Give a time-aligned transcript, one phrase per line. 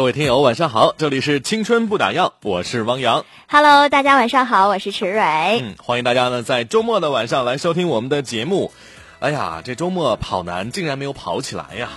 [0.00, 3.26] 各位听友，晚上好，这里是青春不打烊，我是汪洋。
[3.46, 5.60] Hello，大家晚上好，我是池蕊。
[5.60, 8.72] 嗯，欢迎大家呢在周末的晚上来收听我们的节目。
[9.18, 11.90] 哎呀，这周末跑男竟然没有跑起来呀！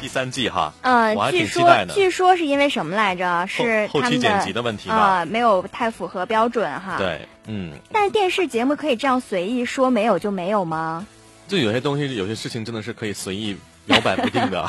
[0.00, 1.92] 第三季哈，嗯、我还据挺期待呢。
[1.92, 3.48] 说据说是因为什么来着？
[3.48, 6.98] 是后期剪辑的问题吧啊、没有太符合标准哈。。
[6.98, 11.04] 对，嗯，但是电视节目可以这样随意说没有就没有吗？
[11.48, 14.68] 就有些东西，有些事情真的是可以随意摇摆不定的，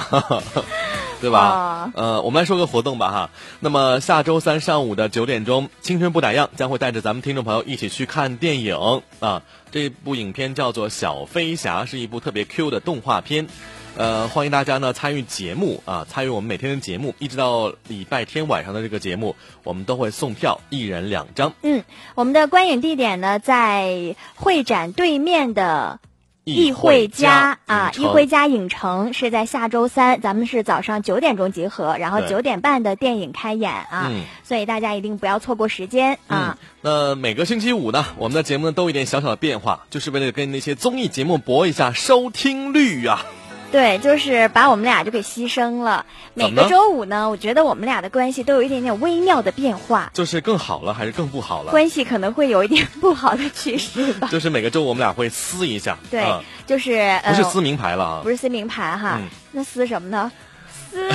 [1.22, 1.40] 对吧？
[1.40, 3.30] 啊呃，我们来说个活动吧哈。
[3.60, 9.44] 那么下周三上午的九点钟，青春不打烊将会带着咱们听众朋友一起去看电影啊。
[9.72, 13.48] 这部影片叫做《小飞侠》，是一部特别 Q 的动画片。
[13.96, 21.54] 呃，欢迎大家呢参与节目啊，参与我们每天的节目，一直到礼拜天晚上的这个节目，我们都会送票，一人两张。
[21.62, 21.84] 嗯，
[22.16, 26.00] 我们的观影地点呢在会展对面的。
[26.44, 36.58] 议会家啊，影城议会家影城是在下周三，咱们是早上九点钟集合，然后九点半的电影开演啊，嗯所以大家一定不要错过时间啊。
[36.58, 43.26] 嗯，那每个星期五呢，我们的节目呢都有一点小小的变化，就是为了跟那些综艺节目搏一下收听率啊。
[43.74, 46.06] 对，就是把我们俩就给牺牲了。
[46.36, 51.72] 每个周五呢，我觉得我们俩的关系都有一点点微妙的变化，就是更好了还是更不好了？
[51.72, 54.28] 关系可能会有一点不好的趋势吧。
[54.32, 60.32] 就是每个周五我们俩会撕一下，对，啊就是呃，不是撕名牌了啊，不是撕名牌哈，嗯那撕什么呢？
[60.92, 61.10] 撕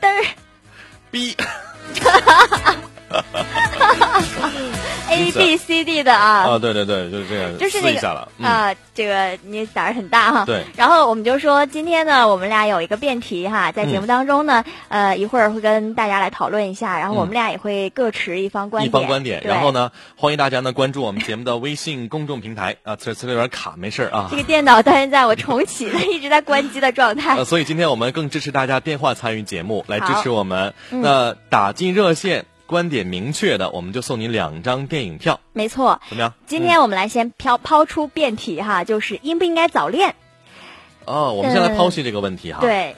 [0.00, 0.24] 嘚儿
[1.10, 1.36] 逼
[5.08, 6.50] A B C D 的啊。
[6.50, 10.44] 啊，对对对，就是这样，就是那个撕一下了，嗯，啊、这个你胆儿很大哈。
[10.44, 19.00] 对然后我们就说，今天呢，我们俩有一个辩题哈，在节目当中呢，呃，一会儿会跟大家来讨论一下，然后我们俩也会各持一方观点一点。
[19.00, 19.42] 方观点。
[19.44, 19.70] 然后？
[19.70, 24.36] 呢，欢迎大家呢关注我们节目的微信公众平台啊，此此有点卡，没事儿啊这。
[24.36, 27.44] 个电脑到现在我重启了，一直在关机的状态呃，。
[27.44, 30.74] 所以今天我们更支持大家电话参与节目，来支持我们。
[30.90, 36.34] 嗯那打进热线，观点明确的，我们就送你两张电影票，没错，怎么样？
[36.46, 40.14] 今天我们来先抛抛出辩题哈，就是应不应该早恋？
[41.04, 42.96] 哦，我们先来嗯剖析这个问题哈。，对，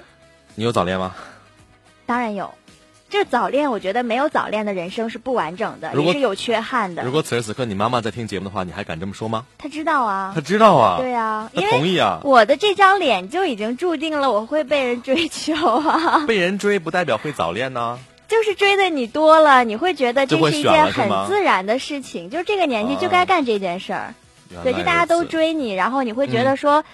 [0.54, 1.14] 你有早恋吗？
[2.06, 2.52] 当然有。
[3.10, 7.10] 这早恋，我觉得没有早恋的人生是不完整的，也是有缺憾的如。
[7.10, 9.46] 果此时此刻你妈妈在听节目的话，你还敢这么说吗？
[9.56, 12.20] 她知道啊她，知道啊，对啊，她同意啊。
[12.22, 17.98] 我的这张脸就已经注定了我会被人追求啊， 被人追不代表会早恋呢。
[18.28, 24.14] 就是追的你多了，你会觉得这是一件很自然的事情，就是这个年纪就啊该干这件事儿。
[24.62, 26.84] 对，就大家都，追你，然后你会觉得说，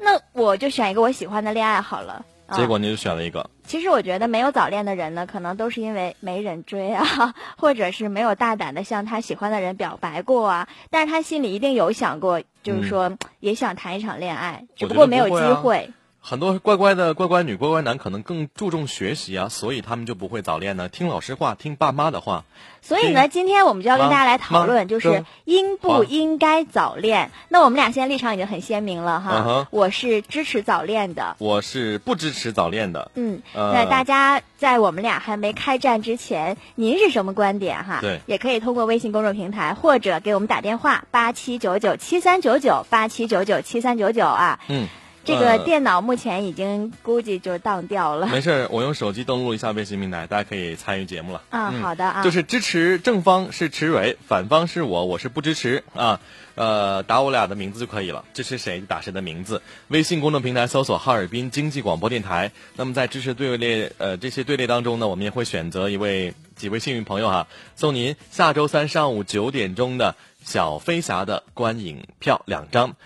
[0.00, 2.24] 那我就选一个我喜欢的恋爱好了。
[2.46, 3.50] 啊结果你就选了一个。
[3.66, 10.68] 其实我觉得没有早恋的人呢，可能都是因为没人追啊，或者是没有大胆的向他喜欢的人表白过啊。
[10.88, 15.90] 但是他心里一定有想过，就是说、也想谈一场恋爱，只不过没有机会。
[16.28, 20.90] 很多乖乖的乖乖女、乖乖男可能更注重学习啊，所以他们就不会早恋呢。
[20.90, 22.44] 听老师话，听爸妈的话。
[22.82, 27.30] 所以呢，今天我们就要跟大家来讨论，就是应不应该早恋。
[27.48, 31.34] 那我们俩现在立场已经很鲜明了哈，嗯我是支持早恋的。
[31.38, 33.10] 我是不支持早恋的。
[33.14, 38.00] 嗯，呃那大家在我们俩还没开战之前，您是什么观点哈？
[38.02, 44.60] 对也可以通过微信公众平台或者给我们打电话八七九九七三九九八七九九七三九九啊。
[44.68, 44.88] 嗯，
[45.28, 48.26] 这个呃电脑目前已经估计就当掉了。
[48.26, 51.42] 没事儿，我用手机登录一下微信平台，大家可以参与节目了。
[51.50, 56.20] 啊，嗯好的啊，就是支持正方是池蕊，反方是我，我是不支持啊。
[56.54, 59.62] 呃，打我俩的名字就可以了，支持谁就打谁的名字。
[59.88, 62.50] 微信公众平台搜索哈尔滨经济广播电台。
[62.74, 67.46] 那么在支持队列呃这些队列当中呢，我们也会选择一位几位幸运朋友哈，
[67.76, 72.96] 送您下周三上午九点钟的小飞侠的观影票两张。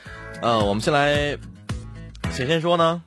[0.41, 1.37] 呃，我们先来，
[2.33, 3.03] 谁先说呢？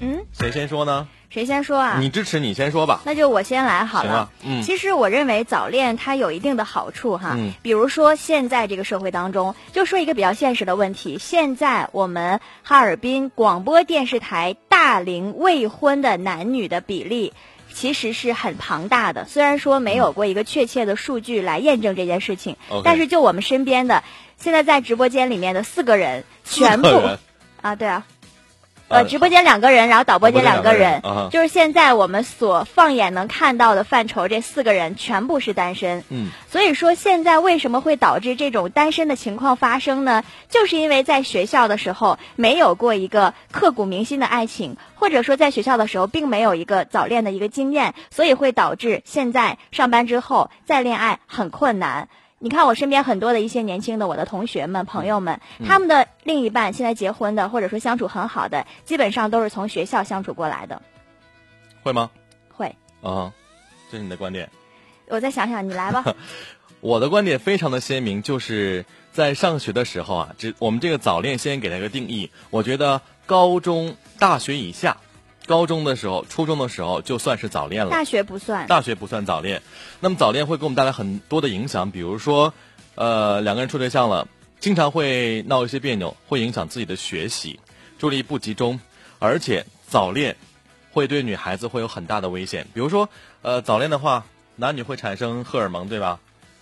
[0.00, 1.08] 嗯，谁先说呢？
[1.30, 1.98] 谁先说啊？
[1.98, 3.02] 你支持你先说吧。
[3.04, 4.30] 那就我先来好了。
[4.44, 17.32] 嗯其实我认为早恋它有一定的好处哈，嗯比如说现在这个社会当中，就说一个比较现实的问题，现在我们哈尔滨广播电视台大龄未婚的男女的比例。
[17.72, 24.02] 其实是很庞大的，虽然说没有过一个确切的数据来验证这件事情但是就我们身边的，
[24.38, 26.88] 现在在直播间里面的四个人，全部
[27.62, 28.04] 啊，对啊，
[28.90, 31.00] 呃呃，直播间两个人，然后导播间两个人，
[31.30, 36.02] 就是现在我们所放眼能看到的范畴，这四个人全部是单身。
[36.08, 40.24] 嗯，所以说现在为什么会导致这种单身的情况发生呢？
[40.48, 52.08] 就是因为在学校的时候没有过一个刻骨铭心的爱情，或者说在学校的时候并没有一个早恋的一个经验，所以会导致现在上班之后再恋爱很困难。
[52.42, 60.80] 你看我身边很多的一些年轻的我的同学们、朋友们，他们的另一半现在结婚的，或者说相处很好的，基本上都是从学校相处过来的。
[61.82, 62.10] 会吗？
[62.48, 63.34] 会，啊，
[63.90, 64.50] 这是你的观点。
[65.08, 66.02] 我再想想，你来吧。
[66.80, 72.30] 我的观点非常的鲜明，就是在上学的时候啊，这我们这个早恋先给它一个定义。
[72.48, 74.96] 我觉得高中、大学以下，
[75.50, 77.90] 高中的时候、初中的时候就算是早恋了。
[77.90, 79.62] 大学不算，大学不算早恋，
[79.98, 82.54] 那么早恋会给我们带来很多的影响，比如说，
[82.94, 84.28] 呃，两个人处对象了，
[84.60, 87.58] 经常会闹一些别扭，会影响自己的学习，
[87.98, 88.78] 注意力不集中，
[89.18, 90.36] 而且早恋
[90.92, 93.08] 会对女孩子会有很大的危险，比如说，
[93.42, 96.20] 呃，早恋的话，男女会产生荷尔蒙，对吧？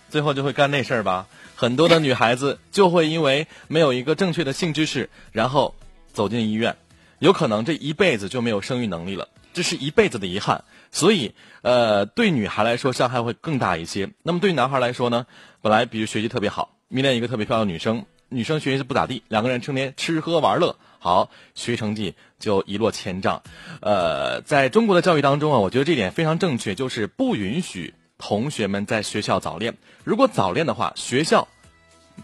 [0.09, 1.27] 最后就会干那事儿吧。
[1.55, 5.75] 很多的女孩子就会因为没有一个正确的性知识，然后
[6.11, 6.75] 走进医院，
[7.19, 10.63] 有可能这一辈子就没有生育能力了，这是一辈子的遗憾。
[10.91, 14.09] 所以，呃，对女孩来说伤害会更大一些。
[14.23, 15.27] 那么对于男孩来说呢，
[15.61, 23.43] 本来比如学习特别好，迷恋一个特别漂亮的女生，女生学习不咋地，两个人成天吃喝玩乐，好，学习成绩就一落千丈。
[23.81, 29.77] 呃，在中国的教育当中啊，我觉得这点非常正确，就是不允许同学们在学校早恋。
[30.03, 31.47] 如果早恋的话，学校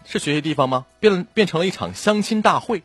[0.04, 0.86] 是学习地方吗？
[0.98, 2.82] 变变成了一场相亲大会，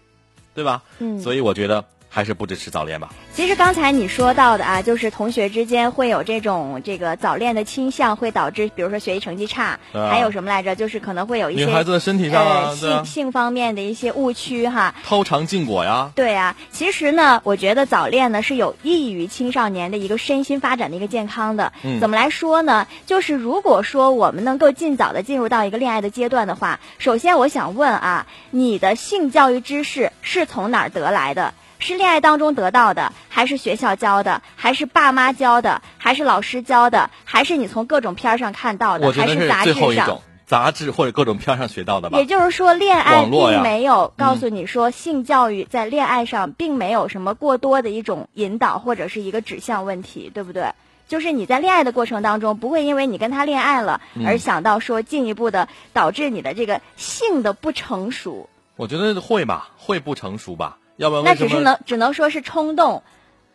[0.53, 0.83] 对吧？
[0.99, 3.09] 嗯所以我觉得还是不支持早恋吧。
[3.33, 10.75] 其实刚才你说到的啊，就是同学之间会有这种这个早恋的倾向，会导致比如说学习成绩差，啊还有什么来着？
[10.75, 14.93] 就是可能会有一些女孩子的身体上啊呃性性方面的一些误区哈。
[15.05, 21.71] 偷尝禁果呀，对啊，其实呢，我觉得早恋呢是有益于青少年的一个身心发展的一个健康的。
[21.83, 22.87] 嗯怎么来说呢？
[23.05, 31.53] 就是如果说我们能够尽早的进入到一个恋爱的阶段的话，首先我想问啊，你的性教育知识是从哪儿得来的？
[31.81, 40.21] 是恋爱当中得到的，还是学校教的，还是爸妈教的，还是老师教的，还是你从各种片儿上看到的，还是杂志上？
[40.45, 42.25] 杂志或者各种片儿上学到的吧也。
[42.25, 50.73] 就是说，恋爱并没有告诉你说，性教育在恋爱上并没有什么过多的一种引导或者是一个指向问题，对不对？
[51.07, 63.01] 就是你在恋爱的过程当中，不会因为你跟他恋爱了嗯而想到说进一步的导致你的这个性的不成熟，我觉得会吧，会不成熟吧，要不然那只是能只能说是冲动，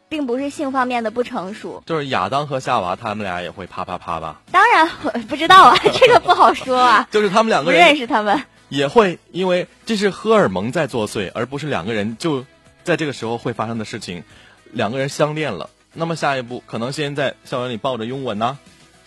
[0.08, 1.80] 并不是性方面的不成熟。
[1.86, 4.40] 就是亚当和夏娃他们俩也会啪啪啪吧？
[4.50, 8.42] 当然我不知道啊，这个不好说啊， 就是他们两个人认识他们。
[8.68, 12.44] 也会，因为这是荷尔蒙在作祟，而不是两个人就
[12.82, 14.24] 在这个时候会发生的事情。
[14.72, 18.58] 两个人相恋了，那么下一步可能先在校园里抱着拥吻呐、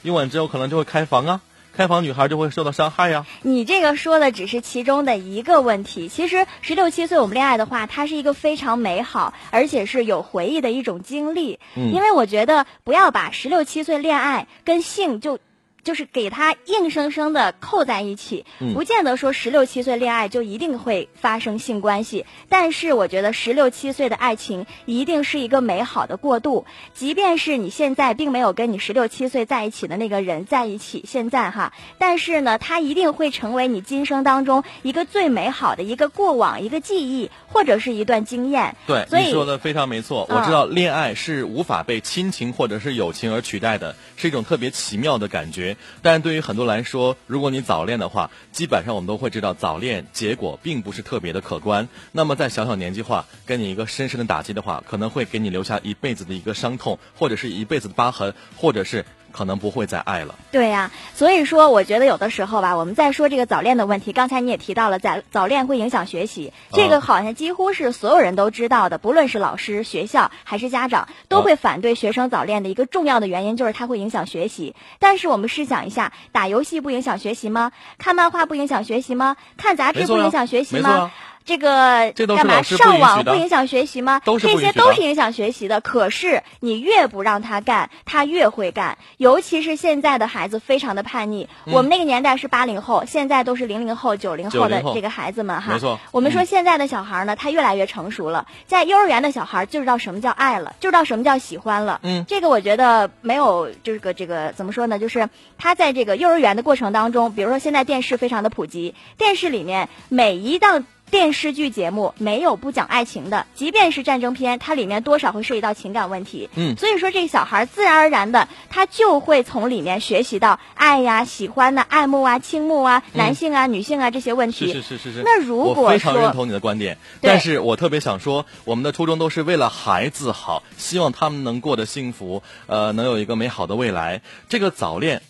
[0.03, 1.41] 拥吻之后可能就会开房啊，
[1.79, 6.09] 开房女孩就会受到伤害呀、你这个说的只是其中的一个问题。
[6.09, 11.61] 其实十六七岁我们恋爱的话，它是一个非常美好而且是有回忆的一种经历。
[11.77, 15.39] 嗯因为我觉得不要把十六七岁恋爱跟性就。
[15.83, 22.25] 就是给他硬生生的扣在一起，嗯不见得说十六七岁恋爱就一定会发生性关系。
[22.49, 38.75] 但是我觉得十六七岁的爱情一定是一个美好的过渡，即便是你现在并没有跟你十六七岁在一起的那个人在一起，现在哈，但是呢，他一定会成为你今生当中一个最美好的一个过往、一个记忆，或者是一段经验。
[38.87, 40.25] 对，所以你说的非常没错。
[40.29, 45.68] 嗯我知道恋爱是无法被亲情或者是友情而取代的，是一种特别奇妙的感觉。
[45.73, 45.77] 觉。
[46.01, 51.87] 但对于很多来说，如果你早恋的话，基本上我们都会知道，早恋结果并不是特别的可观。
[52.11, 59.05] 那么在小小年纪话，给你一个深深的打击的话，可能会给你留下一辈子的一个伤痛，或者是一辈子的疤痕，或者是。
[59.31, 60.35] 可能不会再爱了。
[60.51, 64.11] 对呀，所以说我觉得有的时候吧，我们在说这个早恋的问题。
[64.11, 74.75] 刚才你也提到了，在早恋会影响学习，这个好像几乎是所有人都知道的，不论是老师、学校还是家长，都会反对学生早恋的一个重要的原因就是它会影响学习。
[74.99, 77.71] 但是我们试想一下，打游戏不影响学习吗？
[77.97, 79.37] 看漫画不影响学习吗？
[79.57, 81.11] 看杂志不影响学习吗？
[81.49, 84.21] 这个干嘛上网不影响学习吗？
[84.39, 85.81] 这些都是影响学习的。
[85.81, 88.99] 可是你越不让他干，他越会干。
[89.17, 91.49] 尤其是现在的孩子非常的叛逆。
[91.65, 95.73] 我们那个年代是八零后，现在都是零零后、九零后的这个孩子们哈。
[95.73, 95.99] 没错。
[96.11, 98.45] 我们说现在的小孩呢，他越来越成熟了。
[98.67, 101.99] 在幼儿园的小孩就知道什么叫爱了，就知道什么叫喜欢了。
[102.03, 102.25] 嗯。
[102.27, 104.99] 这个我觉得没有这个这个怎么说呢？
[104.99, 110.85] 就是他在这个幼儿园的过程当中，比如说现在电视非常的普及，电视里面每一档。
[111.11, 116.49] 电视剧节目没有不讲爱情的，即便是战争片，它里面多少会涉及到情感问题。
[116.55, 124.71] 嗯，所以说这个小孩自然而然的，他就会从里面学习到爱呀、喜欢呐、爱慕啊、倾慕啊、男性啊、女性啊这些问题。
[124.71, 125.23] 是是是是是。
[125.23, 134.21] 那如果非常认同你的观点，但是我特别想说，我们的初衷都是为了孩子好，希望他们能过得幸福，呃，能有一个美好的未来。
[134.47, 135.21] 这个早恋，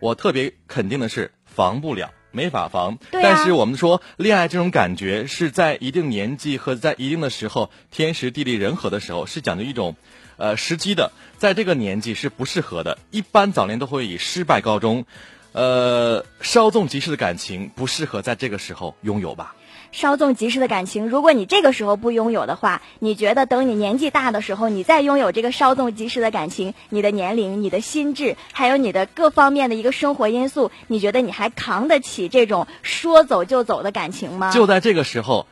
[0.00, 2.10] 我特别肯定的是防不了。
[2.34, 9.94] 没法防，但是我们说恋爱这种感觉是在一定年纪和在一定的时候，天时地利人和的时候，是讲究一种，
[10.36, 12.98] 呃时机的，在这个年纪是不适合的。
[13.12, 15.06] 一般早恋都会以失败告终，
[15.52, 19.54] 呃，稍纵即逝的感情不适合在这个时候拥有吧。
[19.94, 34.50] 稍纵即逝的感情，如果你这个时候不拥有的话，你觉得等你年纪大的时候，你再拥有这个稍纵即逝的感情，你的年龄、你的心智，还有你的各方面的一个生活因素，你觉得你还扛得起这种说走就走的感情吗？
[34.50, 35.46] 就在这个时候，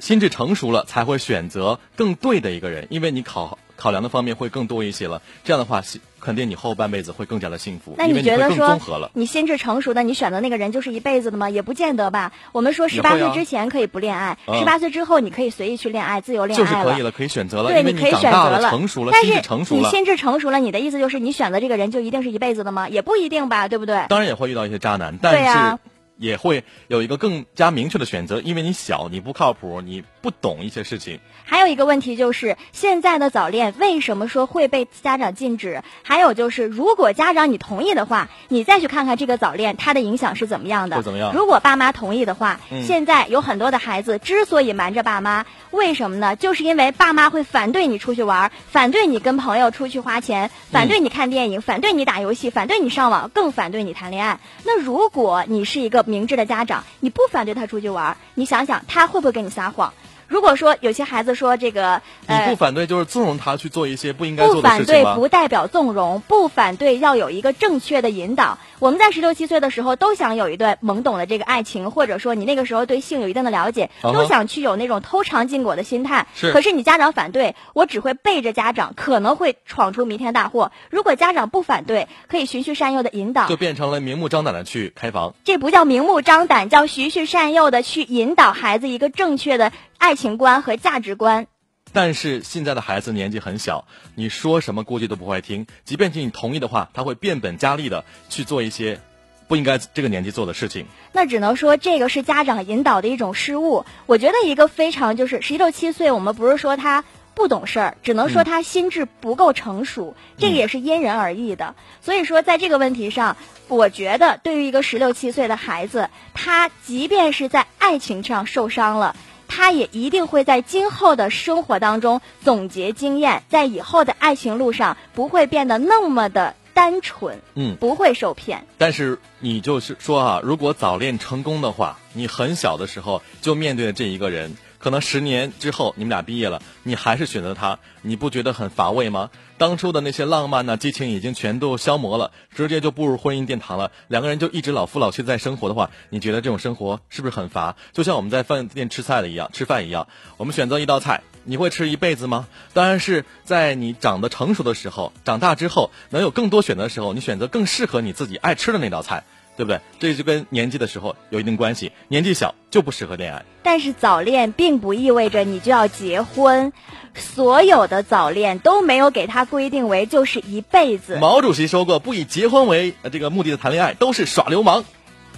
[0.00, 5.22] 心智成熟了，才会选择更对的一个人，因为你考考量的方面会更多一些了。
[5.44, 5.82] 这样的话。
[6.24, 8.80] 肯定你后半辈子会更加的幸福，那你觉得说
[9.12, 11.50] 你心智成熟的，你选择那个人就是一辈子的吗？
[11.50, 12.32] 也不见得吧。
[12.52, 17.70] 我们说十八岁之前可以不恋爱，十八岁之后你可以随意去恋爱，自由恋爱就是可以了，可以选择了。
[17.70, 22.88] 对，你可以选择了，成熟了，但是你心智成熟了，你的意思就是你选择这个人就一定是一辈子的吗？
[22.88, 24.06] 也不一定吧，对不对？
[24.08, 25.78] 当然也会遇到一些渣男，但是
[26.16, 31.20] 也会有一个更加明确的选择，因为你小，你不靠谱，你不懂一些事情。
[31.44, 35.82] 还有一个问题就是，现在的早恋为什么说会被家长禁止？
[36.02, 41.02] 还有就是，如果家长你同意的话，你再去看看这个早恋它的影响是怎么样的？
[41.02, 41.34] 怎么样？
[41.34, 46.36] 如果爸妈同意的话，现在有很多的孩子之所以瞒着爸妈，为什么呢？
[46.36, 54.38] 就是因为爸妈会反对你出去玩，反对你跟朋友出去花钱，反对你看电影，反对你打游戏，反对你上网，更反对你谈恋爱。
[54.64, 59.92] 那如果你是一个明智的家长，你不反对他出去玩，你想想他会不会跟你撒谎？
[60.28, 68.58] 如果说有些孩子说这个，你不反对就是纵容他去做一些不应该做的事情不反对不代表纵容，不反对要有一个正确的引导。
[68.80, 76.26] 我们在十六七岁的时候都想有一段懵懂的这个爱情，或者说你那个时候对性有一定的了解，都想去有那种偷尝禁果的心态。
[76.34, 76.52] 是。
[76.52, 80.72] 可是你家长反对，我只会背着家长，可能会闯出弥天大祸。
[80.90, 85.34] 如果家长不反对，可以循序善诱的引导，就变成了明目张胆的去开房。
[85.44, 89.72] 这不叫明目张胆，叫循序善诱的去引导孩子一个正确的。
[89.98, 91.46] 爱情观和价值观，
[91.92, 95.66] 但是现在的孩子年纪很小，你说什么估计都不会听。
[95.84, 99.00] 即便是你同意的话，他会变本加厉的去做一些
[99.48, 100.86] 不应该这个年纪做的事情。
[101.12, 103.84] 那只能说这个是家长引导的一种失误。
[104.06, 111.74] 我觉得一个非常就是十六七岁，我们不是说他不懂事儿，只能说他心智不够成熟，这个也是因人而异的。
[112.00, 113.36] 所以说在这个问题上，
[113.68, 119.16] 我觉得对于一个十六七岁的孩子，他即便是在爱情上受伤了。
[119.48, 128.66] 他也一定会在今后的生活当中总结经验，在以后的爱情路上不会变得那么的单纯，嗯，不会受骗。
[128.78, 134.56] 但是你就是说啊，如果早恋成功的话，你很小的时候就面对了这一个人。
[134.78, 139.30] 可能十年之后你们俩毕业了，你还是选择他，你不觉得很乏味吗？
[139.56, 143.92] 当初的那些浪漫呢、激情已经全都消磨了，直接就步入婚姻殿堂了。
[144.08, 147.76] 两个人就一直老夫老妻在生活的话，你觉得这种生活是不是很乏？
[147.92, 152.48] 就像我们在饭店吃菜的一样，吃饭一样，我们选择一道菜，你会吃一辈子吗？
[152.72, 159.24] 当然是在你长得成熟的时候，长大之后能有更多选择的时候，你选择更适合你自己爱吃的那道菜。
[159.56, 159.80] 对不对？
[159.98, 163.44] 这就跟年纪的时候有一定关系，年纪小就不适合恋爱。
[163.62, 166.72] 但是早恋并不意味着你就要结婚，
[167.14, 171.18] 所有的早恋都没有给他规定为就是一辈子。
[171.18, 174.84] 毛主席说过，不以结婚为这个目的的谈恋爱都是耍流氓。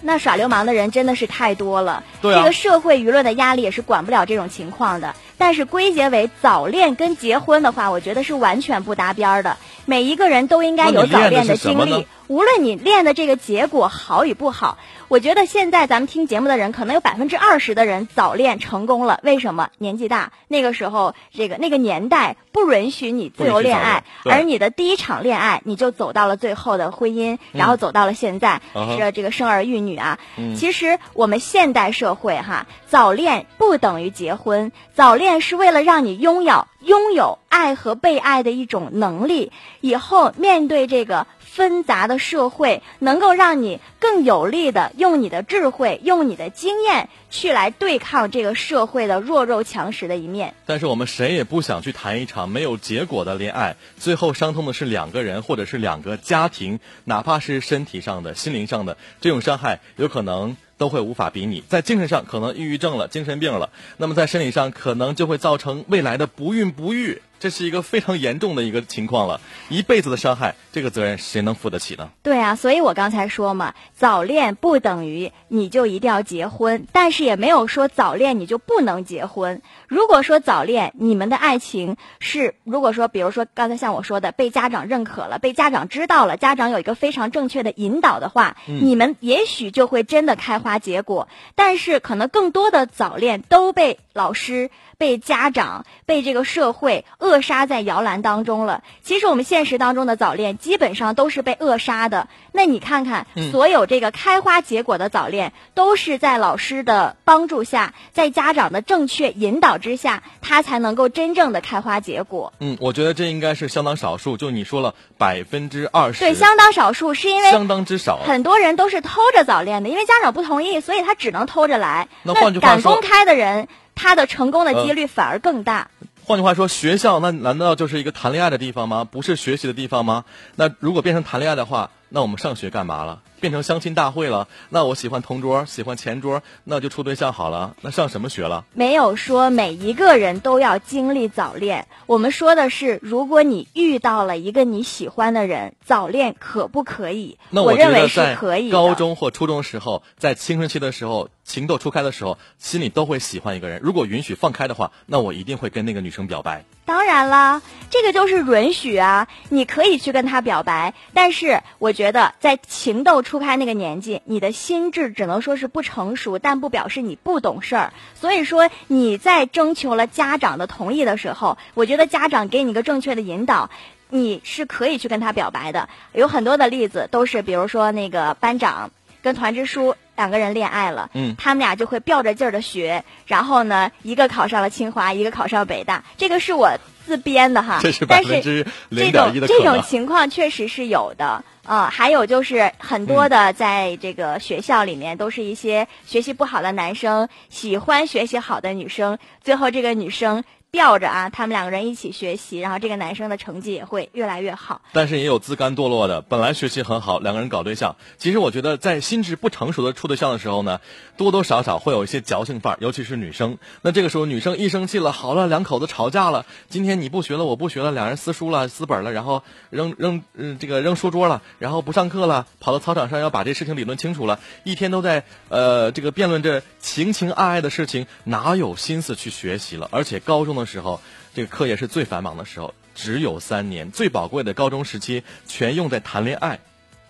[0.03, 5.15] 那耍流氓的人真的是太多了，对啊这个社会舆论的压力也是管不了这种情况的。
[5.39, 9.57] 但是归结为早恋跟结婚的话，我觉得是完全不搭边儿的。
[9.85, 19.21] 每一个人都应该有早恋的经历，无论你练的这个结果好与不好，我觉得现在咱们听节目的人，可能有百分之二十的人早恋成功了。
[19.23, 19.69] 为什么？
[19.79, 28.61] 年纪大，那个时候这个那个年代不允许你自由恋爱，而你的第一场恋爱，你就走到了最后的婚姻，然后走到了现在、
[28.99, 30.19] 是这个生儿育女啊。
[30.37, 41.27] 嗯其实我们现代社会哈，早恋不等于结婚，早恋是为了让你拥有拥有爱和被爱的一种能力，以后面对这个。
[41.57, 50.53] 纷杂的社会能够让你更有力的用你的智慧、用你的经验去来对抗这个社会的弱肉强食的一面。
[50.67, 61.63] 但是我们谁也不想去谈一场没有结果的恋爱，最后伤痛的是两个人或者是两个家庭，哪怕是身体上的、心灵上的这种伤害，有可能都会无法比拟。
[61.69, 69.41] 在精神上可能抑郁症了、精神病了，那么在生理上可能就会造成未来的不孕不育，这是一个非常严重的一个情况了。
[69.69, 72.11] 一辈子的伤害，这个责任谁能负得起呢？
[72.23, 79.63] 对啊，所以我刚才说嘛，早恋不等于你就一定要结婚，但是也没有说早恋你就不能结婚。
[79.89, 91.29] 如果说早恋，你们的爱情是，如果说，比如说刚才像我说的，被家长认可了，被家长知道了，家长有一个非常正确的引导的话，你们也许就会真的开花结果。
[91.55, 98.83] 但是可能更多的早恋都被老师、被家长、被这个社会扼杀在摇篮当中了。
[99.03, 102.29] 其实我们现实当中的早恋基本上都是被扼杀的。
[102.57, 112.55] 那你看看，所有这个开花结果的早恋，都是在老师的帮助下，在家长的正确引导之下，他才能够真正的开花结果。
[112.59, 118.21] 嗯，我觉得这应该是相当少数，就你说了百分之二十，对，相当少数，是因为相当之少。
[118.25, 122.09] 很多人都是偷着早恋的，因为家长不同意，所以他只能偷着来。
[122.23, 125.91] 那换句话说敢公开的人，他的成功的几率反而更大。
[126.25, 129.05] 换句话说，学校那难道就是一个谈恋爱的地方吗？
[129.05, 130.25] 不是学习的地方吗？
[130.57, 133.21] 那如果变成谈恋爱的话，那我们上学干嘛了？
[133.41, 134.49] 变成相亲大会了？
[134.71, 137.77] 那我喜欢同桌，喜欢前桌，那就处对象好了。
[137.83, 138.65] 那上什么学了？
[138.75, 147.39] 没有说每一个人都要经历早恋，我们说的是，如果你遇到了一个你喜欢的人，早恋可不可以？
[147.51, 148.71] 那我认为是可以。
[148.71, 153.81] 高中或初中时候，在青春期的时候，情窦初开的时候，心里都会喜欢一个人。
[153.83, 156.65] 如果允许放开的话，那我一定会跟那个女生表白。
[156.85, 167.93] 当然啦，这个就是允许啊，你可以去跟她表白，但是我觉得在情窦初开那个年纪，你的心智只能说是不成熟，但不表示你不懂事儿。
[168.15, 173.69] 所以说你在征求了家长的同意的时候，我觉得家长给你一个正确的引导。
[174.09, 189.83] 你是可以去跟他表白的，有很多的例子都是，比如说那个班长跟团支书两个人恋爱了，嗯他们俩就会吊着劲儿的学，然后呢，一个考上了清华，一个考上北大，这个是我自编的哈，这是百分之这零种这点一的可能种。
[189.83, 200.45] 情况确实是有的啊、还有就是很多的在这个学校里面，都是一些学习不好的男生喜欢学习好的女生，最后这个女生
[200.77, 204.83] 吊着啊，他们两个人一起学习，然后这个男生的成绩也会越来越好。
[204.93, 207.97] 但是也有自甘堕落的，本来学习很好，两个人搞对象。
[208.19, 210.83] 其实我觉得，在心智不成熟的处对象的时候呢，
[211.17, 213.57] 多多少少会有一些矫情范儿，尤其是女生。
[213.81, 229.89] 那这个时候，女生一生气了，好了，两口子吵架了，今天你不学了，我不学了，两人撕书了，撕本了，然后扔扔嗯这个扔书桌了，然后不上课了，跑到操场上要把这事情理论清楚了，一天都在呃这个辩论着情情爱爱的事情，哪有心思去学习了？
[229.91, 231.01] 而且高中的时候，
[231.35, 236.61] 这个课业是最繁忙的时候，只有三年，最宝贵的高中时期全用在谈恋爱、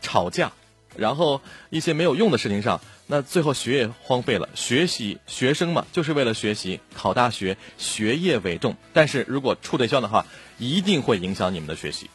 [0.01, 0.53] 吵架，
[0.97, 1.41] 然后
[1.71, 2.81] 一些没有用的事情上。
[3.09, 8.77] 那最后学业荒废了，学习学生嘛，就是为了学习，考大学，学业为重。
[8.93, 10.27] 但是如果处对象的话，
[10.59, 12.11] 一定会影响你们的学习。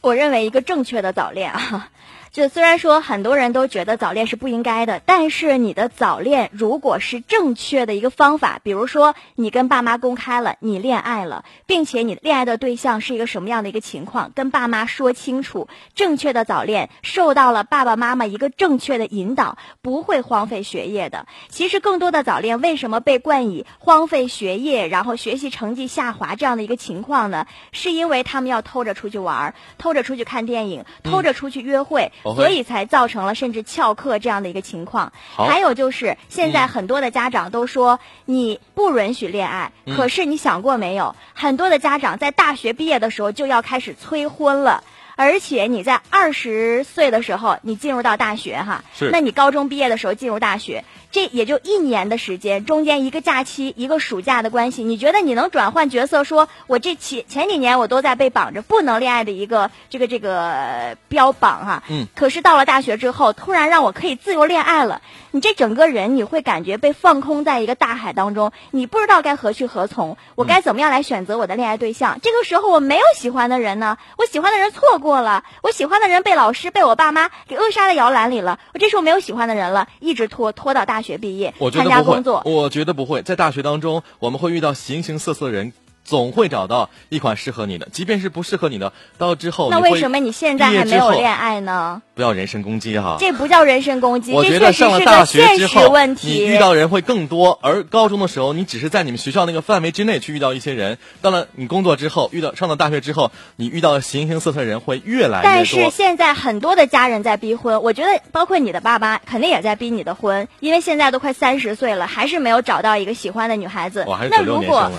[0.00, 1.90] 我认为一个正确的早恋啊，
[2.32, 21.26] 就虽然说很多人都觉得早恋是不应该的，但是你的早恋如果是正确的一个方法，比如说你跟爸妈公开了你恋爱了，并且你恋爱的对象是一个什么样的一个情况，跟爸妈说清楚，正确的早恋受到了爸爸妈妈一个正确的引导，不会荒废学业的。
[21.48, 27.46] 其实更多的早恋为什么被冠以荒废学业，然后学习成绩下滑这样的一个情况呢？
[27.72, 35.12] 是因为他们要偷着出去玩儿，偷着出去看电影，偷着出去约会，所以才造成了甚至翘课这样的一个情况。
[35.34, 41.14] 还有就是现在很多的家长都说你不允许恋爱，可是你想过没有？
[41.34, 44.84] 很多的家长在大学毕业的时候就要开始催婚了。
[45.20, 56.22] 而且你在二十岁的时候，你进入到大学哈，那你高中毕业的时候进入大学，这也就一年的时间，中间一个假期，一个暑假的关系，你觉得你能转换角色？
[56.22, 65.00] 说我这前前几年我都在被绑着不能恋爱的一个这个这个标榜哈，嗯，可是到了大学之后，突然让我可以自由恋爱了。
[65.38, 72.18] 你这整个人你会感觉被放空在一个大海当中，你不知道该何去何从，我该怎么样来选择我的恋爱对象？
[72.20, 82.42] 这个时候我没有喜欢的人呢，我喜欢的人错过了，我喜欢的人被老师被我爸妈给扼杀在摇篮里了，我这时候没有喜欢的人了，一直拖拖到大学毕业，参加工作。
[82.44, 85.72] 我觉得不会，在大学当中我们会遇到形形色色的人。
[86.08, 92.00] 总会找到一款适合你的，即便是不适合你的，到之后那为什么你现在还没有恋爱呢？
[92.14, 100.96] 不要人身攻击哈，这不叫人身攻击，我觉得上了大学之后，你遇到人会更多，而高中的时候，你只是在你们学校那个范围之内去遇到一些人。
[101.20, 105.42] 到了你工作之后，遇到上了大学之后，你遇到形形色色的人会越来越多。
[105.42, 114.04] 但是现在很多的家人在逼婚，我觉得包括你的爸妈肯定也在逼你的婚，因为现在都快三十岁了，还是没有找到一个喜欢的女孩子。
[114.06, 114.92] 我还是九六年生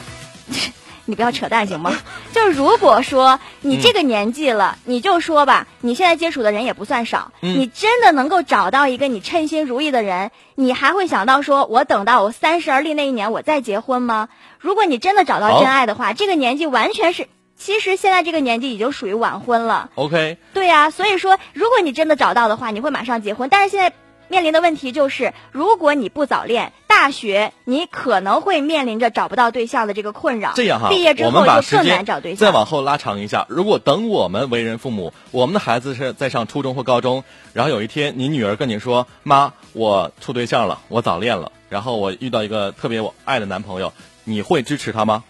[1.09, 1.91] 你不要扯淡行吗？
[2.31, 14.29] 就如果说你这个年纪了，你就说吧，你现在接触的人也不算少，你真的能够找到一个你称心如意的人，你还会想到说，我等到我三十而立那一年我再结婚吗？
[14.59, 19.89] 如果你真的找到真爱的话，这个年纪完全是，其实现在这个年纪已经属于晚婚了。
[19.95, 20.37] OK。
[20.53, 23.95] 对呀，所以说，如果你真的找到的话，你会马上结婚，但是现在。
[24.29, 30.53] 面临的问题就是，如果你不早恋，大学你可能会面临着找不到对象的这个困扰。
[30.55, 32.37] 这样哈，毕业之后就更难找对象。
[32.37, 43.91] 再往后拉长一下，如果等我们为人父母，我们的孩子是在上初中或高中，然后有一天你女儿跟你说：“妈，我处对象了，我早恋了，然后我遇到一个特别我爱的男朋友，
[44.23, 45.23] 你会支持他吗？”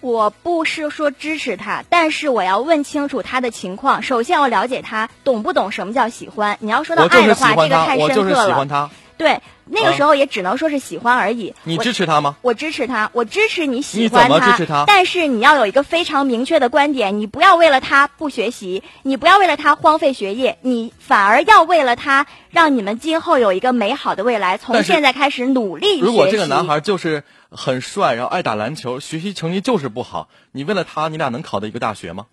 [0.00, 4.02] 我不是说支持他，但是我要问清楚他的情况。
[4.02, 6.56] 首先，要了解他懂不懂什么叫喜欢。
[6.60, 8.90] 你要说到爱的话，这个太深刻了。
[9.18, 11.54] 对，那个时候也只能说是喜欢而已。
[11.64, 12.36] 你支持他吗？
[12.42, 14.50] 我支持他，我支持你喜欢他。
[14.50, 14.84] 支持他？
[14.86, 24.58] 但是你要有一个非常明确的观点，你不要为了他不学习，你不要为了他荒废学业，你反而要为了他，让你们今后有一个美好的未来。
[24.58, 26.00] 从现在开始努力。
[26.00, 32.26] 如果这个男孩就是很帅，然后爱打篮球，学习成绩就是不好，你为了他，你俩能考到一个大学吗？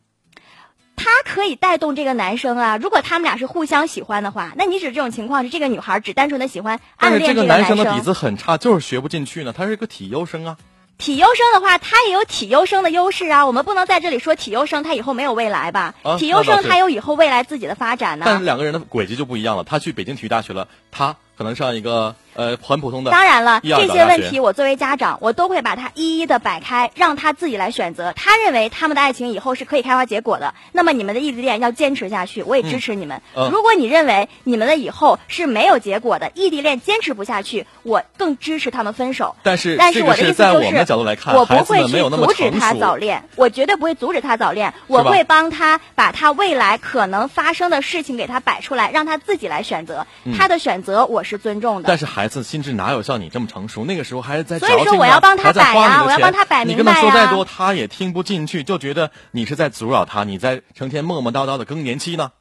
[1.28, 2.78] 他可以带动这个男生啊！
[2.78, 9.52] 如果他们俩是互相喜欢的话，那你指这种情况是这个女孩只单纯的喜欢暗恋这个男生的底子很差，就是学不进去呢。
[9.52, 10.58] 他是一个体优生啊。
[10.98, 13.46] 体优生的话，他也有体优生的优势啊。
[13.46, 15.96] 我们不能在这里说体优生他以后没有未来吧？
[16.18, 18.26] 体优生他有以后未来自己的发展呢。
[18.26, 19.64] 但两个人的轨迹就不一样了。
[19.64, 21.18] 他去北京体育大学了，他。
[21.38, 28.14] 可能上一个呃很普通的，当然了，这些问题我作为家长，我都会把它一一的摆开，让他自己来选择。
[28.16, 33.22] 他认为他们的爱情以后是可以开花结果的，那么你们的异地恋要坚持下去，我也支持你们。
[33.52, 39.36] 如果你认为你们的以后是没有结果的，异地恋坚持不下去，我更支持他们分手。
[39.44, 40.94] 但是，但是我的意思就是，
[41.36, 50.08] 我不会去阻止他早恋，我绝对不会阻止他早恋，我会帮他把他未来可能发生的事情给他摆出来，让他自己来选择。
[50.36, 51.24] 他的选择我。
[51.28, 53.86] 是尊重的，但是孩子心智哪有像你这么成熟？
[53.86, 56.84] 那个时候还是在，所以说我要帮他摆呀，我要帮他摆明白呀。
[56.84, 62.34] 你跟他说再多，他也听不进去，就觉得你是在阻扰他，你在成天磨磨叨叨的更年期呢。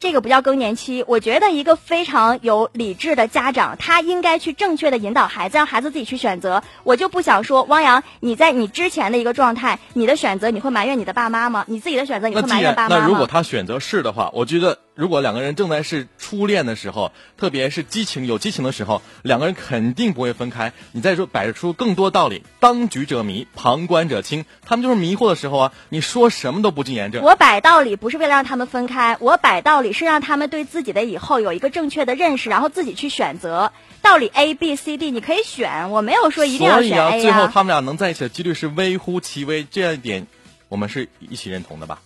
[0.00, 6.64] 这个不叫更年期，我觉得一个非常有理智的家长，他应该去正确的引导孩子，让孩子自己去选择。
[6.82, 11.64] 我就不想说，汪洋，你在你之前的一个状态，你的选择你会埋怨你的爸妈吗？
[11.68, 13.02] 你自己的选择你会埋怨爸妈吗？
[13.02, 14.80] 那如果他选择是的话，我觉得。
[14.98, 20.72] 如果两个人正在是初恋的时候，特别是激情有激情的时候，两个人肯定不会分开。
[20.90, 25.72] 你再说摆出更多道理，当局者迷，旁观者清，他们就是迷惑的时候啊！
[25.88, 27.22] 你说什么都不尽言证。
[27.22, 33.72] 我摆道理不是为了让他们分开，我摆道理是让他们对自己的以后有一个正确的认识，然后自己去选择。
[34.02, 37.20] 道理 A B C D 你可以选，我没有说一定要选 A 啊。
[37.20, 40.26] 最后他们俩能在一起的几率是微乎其微，这一点
[40.68, 42.00] 我们是一起认同的吧？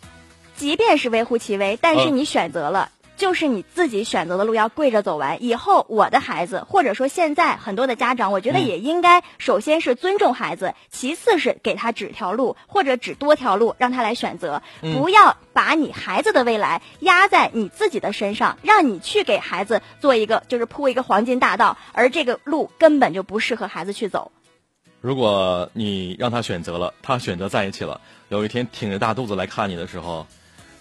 [0.63, 5.43] 即便是微乎其微，但是你选择了，就是你自己选择的路，要跪着走完。
[5.43, 14.63] 以后我的孩子，或者说现在很多的家长，我觉得也应该，首先是尊重孩子，其次是给他指条路，或者指多条路，让他来选择。
[14.81, 24.31] 不要把你孩子的未来压在你自己的身上，让你去给孩子做一个，就是铺一个黄金大道，而这个路根本就不适合孩子去走。
[25.01, 30.25] 如果你让他选择了，他选择在一起了，有一天挺着大肚子来看你的时候。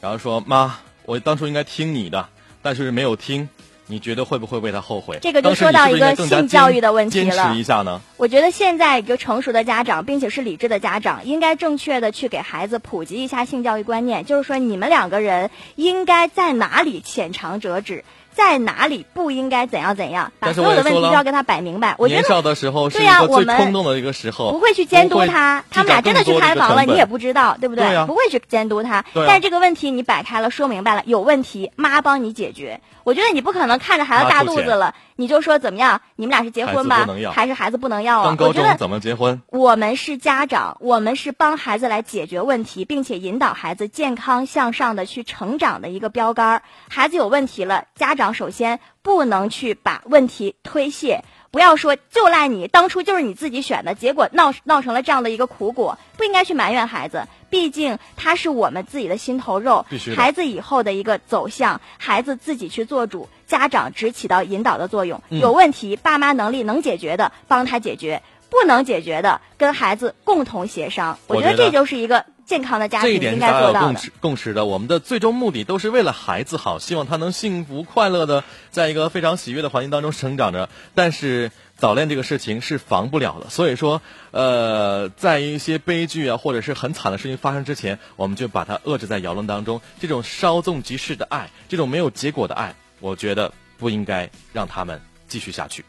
[0.01, 2.27] 然后说妈，我当初应该听你的，
[2.63, 3.47] 但是没有听，
[3.85, 5.19] 你觉得会不会为他后悔？
[5.21, 7.35] 这个就说到一个性教育的问题了。
[7.35, 8.01] 坚持一下呢？
[8.17, 18.03] 我觉得现在一个成熟的家长，并且是理智的家长，应该正确的去给孩子普及一下性教育观念，就是说你们两个人应该在哪里浅尝辄止。
[18.33, 21.95] 在哪里不应该怎样怎样，把所有的问题都要跟他摆明白。
[21.97, 25.63] 我觉得年少的时候是一个最冲动的一个时候，不会去监督他。
[25.69, 28.05] 他们俩真的去开房了，你也不知道，对不对？
[28.07, 29.03] 不会去监督他。
[29.13, 32.79] 但是这个问题你摆开了，说明白了，有问题，妈帮你解决。
[33.03, 36.01] 我觉得你不可能看着孩子大肚子了，你就说怎么样？
[36.15, 37.05] 你们俩是结婚吧？
[37.31, 38.35] 还是孩子不能要啊？
[38.39, 39.39] 我觉得怎么结婚？
[39.49, 46.63] 我们是家长，我们是帮孩子来解决问题，并且引导孩子健康向上的去成长的一个标杆。
[46.89, 51.23] 孩子有问题了，家长首先不能去把问题推卸。
[51.51, 57.27] 不要说就赖你，当初就是你自己选的，结果闹闹成了这样的一个苦果，不应该去埋怨孩子。
[57.49, 65.21] 毕竟他是我们自己的心头肉，孩子以后的一个走向，孩子自己去做主，家长只起到引导的作用。
[65.29, 71.19] 有问题，爸妈能力能解决的帮他解决，不能解决的跟孩子共同协商。
[71.27, 72.25] 我觉得这就是一个。
[72.43, 80.67] 健康的家庭应该做到共识共识的，我们的最终目的都是为了孩子好，希望他能幸福快乐的在一个非常喜悦的环境当中成长着。
[80.93, 89.79] 但是早恋这个事情是防不了的，所以说，呃，在一些悲剧啊或者是很惨的事情发生之前，我们就把它遏制在摇篮当中。
[90.01, 95.83] 这种稍纵即逝的爱，这种没有结果的爱，我觉得不应该让他们继续下去。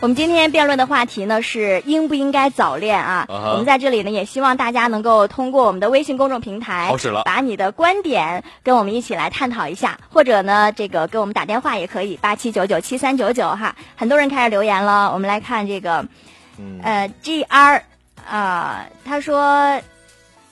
[0.00, 3.24] 我们今天辩论的话题呢是应不应该早恋啊？
[3.28, 13.74] 我们在这里呢也希望大家能够通过我们的微信公众平台，把你的观点跟我们一起来探讨一下，或者呢这个给我们打电话也可以，八七九九七三九九哈。
[13.96, 16.06] 很多人开始留言了，我们来看这个，
[16.82, 17.82] 呃，G R
[18.28, 19.80] 啊，他说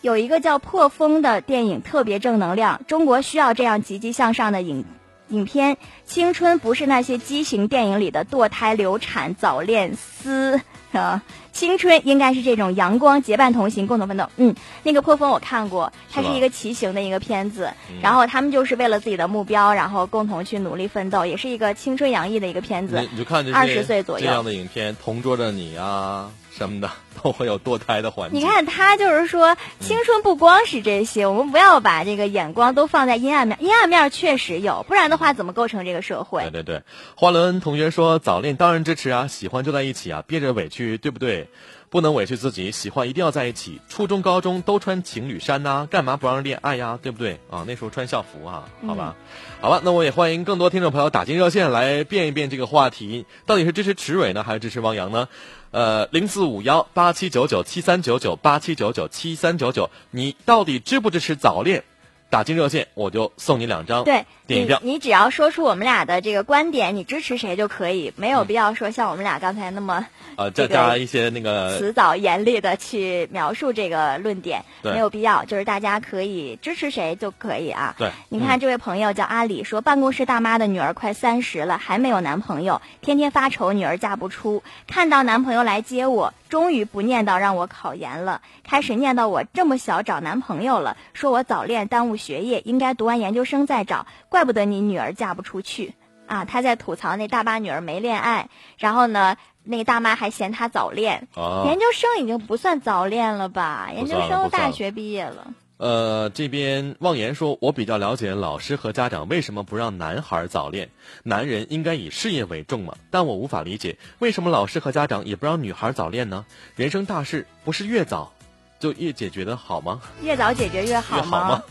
[0.01, 4.83] 有一个叫《破风》的电影特别正能量，中国需要这样积极向上的影。
[5.29, 10.61] 影片青春不是那些畸形电影里的堕胎、流产、早恋、撕
[10.93, 11.23] 啊！
[11.53, 14.29] 青春应该是这种阳光、结伴同行、共同奋斗。
[14.37, 23.07] 嗯，那个破风我看过，它是一个骑行的一个片子，然后他们就是为了自己的目标，然后共同去努力奋斗，也是一个青春洋溢的一个片子。
[23.13, 26.31] 你就看二十岁左右这样的影片，同桌的你啊。
[26.57, 26.91] 什么的
[27.23, 28.39] 都会有堕胎的环节。
[28.39, 33.59] 你看他就是说，青春不光是这些，我们不要把这个眼光都放在阴暗面。
[33.61, 36.43] 阴暗面确实有，不然的话怎么构成这个社会？
[36.43, 36.83] 对对对，
[37.17, 41.49] 花轮同学说早恋当然支持啊，喜欢就在一起啊，憋着委屈对不对？
[41.91, 43.81] 不能委屈自己，喜欢一定要在一起。
[43.89, 46.99] 初中、高中都穿情侣衫呐，干嘛不让恋爱呀？
[47.01, 47.65] 对不对啊？
[47.69, 49.15] 那时候穿校服啊，好吧，
[49.61, 49.81] 好吧。
[49.85, 55.29] 那我也欢迎更多听众朋友打进热线来辩一辩这个话题，到底是支持池蕊呢，还是支持汪洋呢？
[55.75, 61.83] 呃，零四五幺八七九九七三九九八七九九七三九九，你到底支不支持早恋？
[62.31, 64.81] 打进热线，我就送你两张对电影票。
[64.83, 75.45] 你只要说出我们俩的这个观点，你支持谁就可以，没有必要说像我们俩刚才那么呃，再加一些那个 辞藻严厉的去描述这个论点，没有必要。
[75.45, 77.95] 就是大家可以支持谁就可以啊。
[77.99, 86.35] 对，你看这位朋友叫阿里，说办公室大妈的女儿快三十了，还没有男朋友，天天发愁女儿嫁不出，看到男朋友来接我。
[86.51, 95.95] 终于不念叨让我考研了，开始念叨我这么小找男朋友了，说我早恋耽误学业，应该读完研究生再找，怪不得你女儿嫁不出去
[96.27, 96.45] 啊！
[96.45, 103.91] 他在吐槽那大妈女儿没恋爱，然后呢，那个大妈还嫌她早恋，研究生已经不算早恋了吧？
[103.95, 105.55] 研究生大学毕业了。
[105.77, 110.91] 呃，这边望言说，我比较了解老师和家长为什么不让男孩早恋，
[111.23, 112.97] 男人应该以事业为重嘛。
[113.13, 116.45] 但我无法理解，为什么老师和家长也不让女孩早恋呢？
[116.75, 118.33] 人生大事不是越早
[118.81, 120.01] 就越解决的好吗？
[120.25, 121.63] 越早解决越好吗？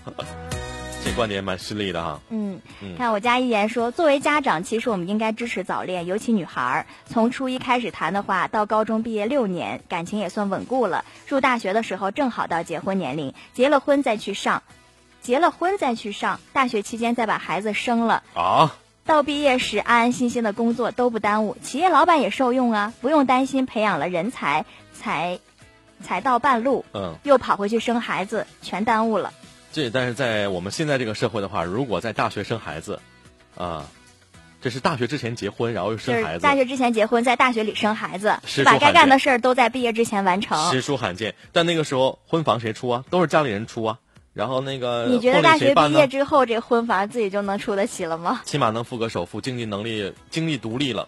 [1.04, 2.22] 这观点蛮犀利的哈。
[2.30, 2.62] 嗯，
[2.98, 6.86] 看我家一言说，作为家长，其实我们应该支持早恋，尤其女孩儿。
[7.06, 11.04] 从初一开始谈的话，到高中毕业六年，感情也算稳固了。
[11.28, 14.64] 入大学的时候，正好到结婚年龄，结了婚再去上，
[15.22, 18.78] 结了婚再去上大学期间再把孩子生了啊。
[19.06, 25.38] 到毕业时安安心心的工作都不耽误，企业老板也受用啊，不用担心培养了人才才
[26.02, 29.34] 才到半路，嗯，又跑回去生孩子，全耽误了。
[29.74, 33.00] 这但是在我们现在这个社会的话，如果在大学生孩子，
[33.58, 33.88] 啊，
[34.62, 36.44] 这是大学之前结婚，然后又生孩子。
[36.44, 40.72] 大学之前结婚，在大学里生孩子，把该干的事儿都在毕业之前完成。
[40.72, 41.34] 实属罕见。
[41.52, 43.04] 但那个时候婚房谁出啊？
[43.10, 43.98] 都是家里人出啊。
[44.34, 48.42] 然后那个你觉得大学毕业之后，这婚房自己就能出得起了吗？
[48.46, 51.08] 起码能付个首付，经济能力、经济独立了。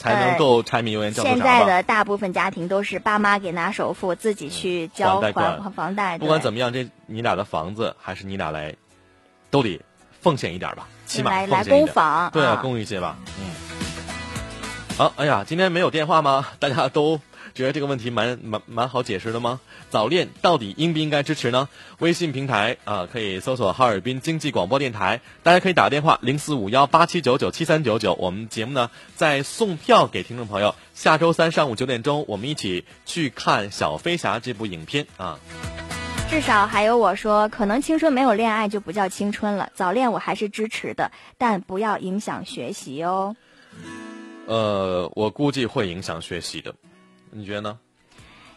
[0.00, 5.30] 才能够柴米油盐酱醋茶现在的大部分家庭都是爸妈给拿首付，自己去交还
[5.74, 6.16] 房贷。
[6.16, 8.74] 不管怎么样，这你俩的房子还是你俩来，
[9.50, 9.78] 都得
[10.22, 11.86] 奉献一点吧，起码来来奉献一点。
[11.86, 13.18] 攻防，对啊，啊公益些吧。
[13.38, 13.50] 嗯。
[14.96, 16.46] 好，哎呀，今天没有电话吗？
[16.58, 17.20] 大家都
[17.54, 19.60] 觉得这个问题蛮蛮蛮好解释的吗？
[19.90, 21.68] 早恋到底应不应该支持呢？
[21.98, 28.14] 微信平台啊、可以搜索哈尔滨经济广播电台，大家可以打电话零四五幺八七九九七三九九。
[28.14, 35.38] 我们节目呢在送票给听众朋友，下周三上午九点钟，我们一起去看《小飞侠》这部影片啊。
[36.30, 39.68] 至少还有我说，可能青春没有恋爱就不叫青春了。
[39.74, 43.34] 早恋我还是支持的，但不要影响学习哦。
[44.46, 46.74] 呃，我估计会影响学习的，
[47.30, 47.78] 你觉得呢？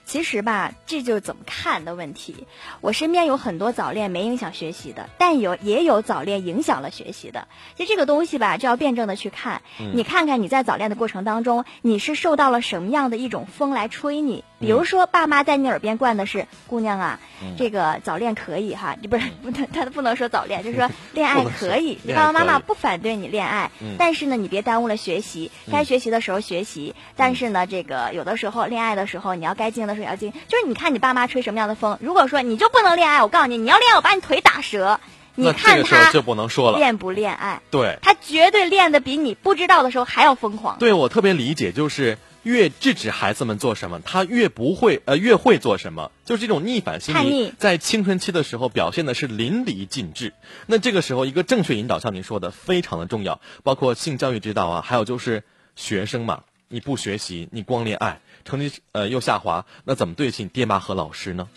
[0.05, 2.45] 其实吧，这就是怎么看的问题。
[2.81, 7.47] 我身边有很多早恋没影响学习的，但有也有早恋影响了学习的。
[7.77, 9.61] 其实这个东西吧，就要辩证的去看。
[9.77, 14.43] 你看看你在早恋的过程当中，你是受到了什么样的一种风来吹你？
[14.63, 17.19] 比如说，爸妈在你耳边灌的是“姑娘啊，
[17.57, 21.99] 这个早恋可以哈”，你不是不能他不能说早恋，就是说 恋爱可以。
[22.03, 25.51] 你爸爸妈妈不反对你恋爱，嗯但是呢，你别耽误了学习。
[25.71, 30.31] 该学习的时候学习，但是呢，这个有的时候恋爱的时候，你要该静的时候也要静。
[30.47, 34.99] 就是你看你爸妈吹什么样的风，如果说你就不能恋爱，我告诉你，你要恋爱，我把你腿打折。
[35.35, 36.77] 你看他个时候就不能说了。
[36.77, 40.77] 恋不恋爱，对，他绝对恋的比你不知道的时候还要疯狂。
[40.77, 50.33] 对我特别理解，就是越制止孩子们做什么，他越不会呃越会做什么，就是这种逆反心理，在青春期的时候表现的是淋漓尽致。
[50.67, 55.43] 那这个时候，一个正确引导，像您说的，非常的重要，包括性教育指导啊，还有就是
[55.75, 61.47] 学生嘛，你不学习，你光恋爱，成绩呃又下滑，那怎么对得起你爹妈和老师呢？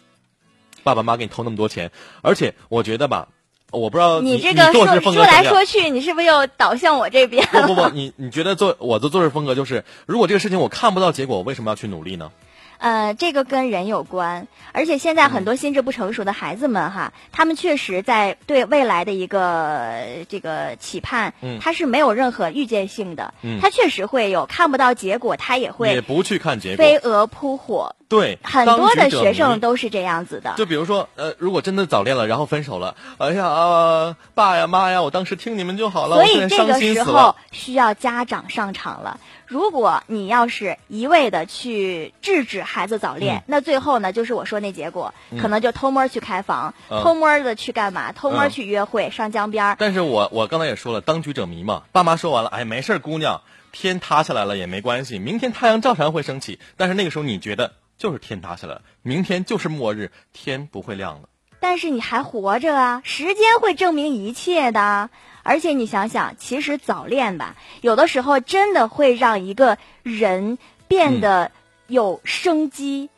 [0.84, 1.90] 爸爸妈妈给你投那么多钱，
[2.22, 3.28] 而且我觉得吧，
[3.72, 7.66] 我不知道你这个说说来说去，你是不是又倒向我这边了？
[7.66, 12.30] 不不不，你你觉得做我的做事风格就是，如果这个事情我看不到结果，我为什么要去努力呢？
[12.78, 26.84] 呃，这个跟人有关，而且现在很多心智不成熟的孩子们哈，他们确实在对未来的一个呃这个期盼，嗯他是没有任何预见性的，嗯他确实会有看不到结果，他也会也会不去看结果。
[26.84, 30.54] 飞蛾扑火，对，很多的学生都是这样子的。
[30.56, 37.34] 就比如说，呃，如果真的早恋了，然后分手了，哎呀，啊爸呀妈呀，我当时听你们就好了，所以这个时候。
[37.52, 39.18] 需要家长上场了。
[39.46, 48.12] 如果你要是一味的去制止孩子早恋，嗯那最后呢，就是我说那结果，可能就偷摸去开房，嗯偷摸的去干嘛？
[48.12, 49.76] 偷摸嗯去约会，上江边儿。
[49.78, 56.58] 但是我我刚才也说了，当局者迷嘛，爸妈说完了，哎，没事儿姑娘，天塌下来了也没关系，明天太阳照常会升起。
[56.76, 61.28] 但是那个时候你觉得就是天塌下来了，明天就是末日，天不会亮了。
[61.58, 65.08] 但是你还活着啊，时间会证明一切的。
[65.46, 71.52] 而且你想想，其实早恋吧，有的时候真的会让一个人变得
[71.86, 73.08] 有生机、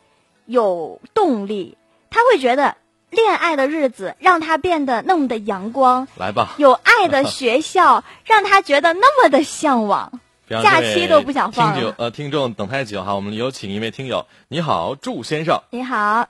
[0.45, 1.77] 有动力。
[2.11, 2.77] 他会觉得
[3.11, 10.21] 恋爱的日子让他变得那么的阳光，来吧，有爱的学校 让他觉得那么的向往。
[10.49, 11.69] 假期都不想放。
[11.69, 15.61] 了听友呃，听众等太久哈，我们有请一位听友，你好，祝先生。
[15.69, 16.27] 你好，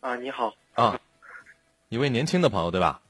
[0.00, 0.98] 啊，你好，啊，
[1.88, 3.00] 一位年轻的朋友对吧？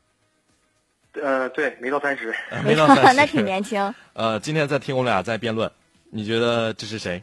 [1.22, 3.94] 呃，对，没到三十，呃 没到三十，那挺年轻。
[4.14, 5.70] 呃，今天在听我们俩在辩论，
[6.11, 7.22] 你觉得这是谁？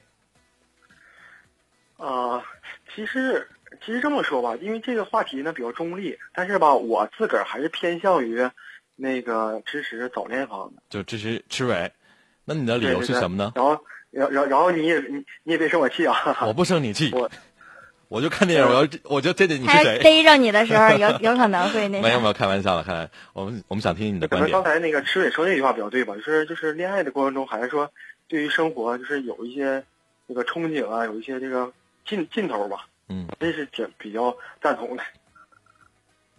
[1.97, 2.43] 啊，
[2.95, 3.47] 其实
[3.85, 8.49] 其实这么说吧，因为这个话题呢比较中立，但是吧，我自个儿还是偏向于
[8.95, 10.81] 那个支持早恋方的。
[10.89, 11.91] 就支持吃伟，
[12.45, 13.51] 那你的理由是什么呢？
[13.55, 16.15] 然后，然然然后你也你你也别生我气啊！
[16.47, 17.29] 我不生你气，我
[18.11, 19.97] 我就看电影，我要我就这这你是他谁？
[19.99, 22.03] 逮着你的时候，有有可能会那啥。
[22.05, 24.61] 没有没有，开玩笑的，看我们我们想听听你的观点刚。
[24.65, 26.13] 才那个池伟说那句话比较对吧？
[26.15, 27.89] 就是就是恋爱的过程中，还是说
[28.27, 29.81] 对于生活就是有一些
[30.27, 31.71] 这个憧憬啊，有一些这个
[32.05, 32.85] 劲劲头吧。
[33.07, 35.03] 嗯，这是挺比较赞同的。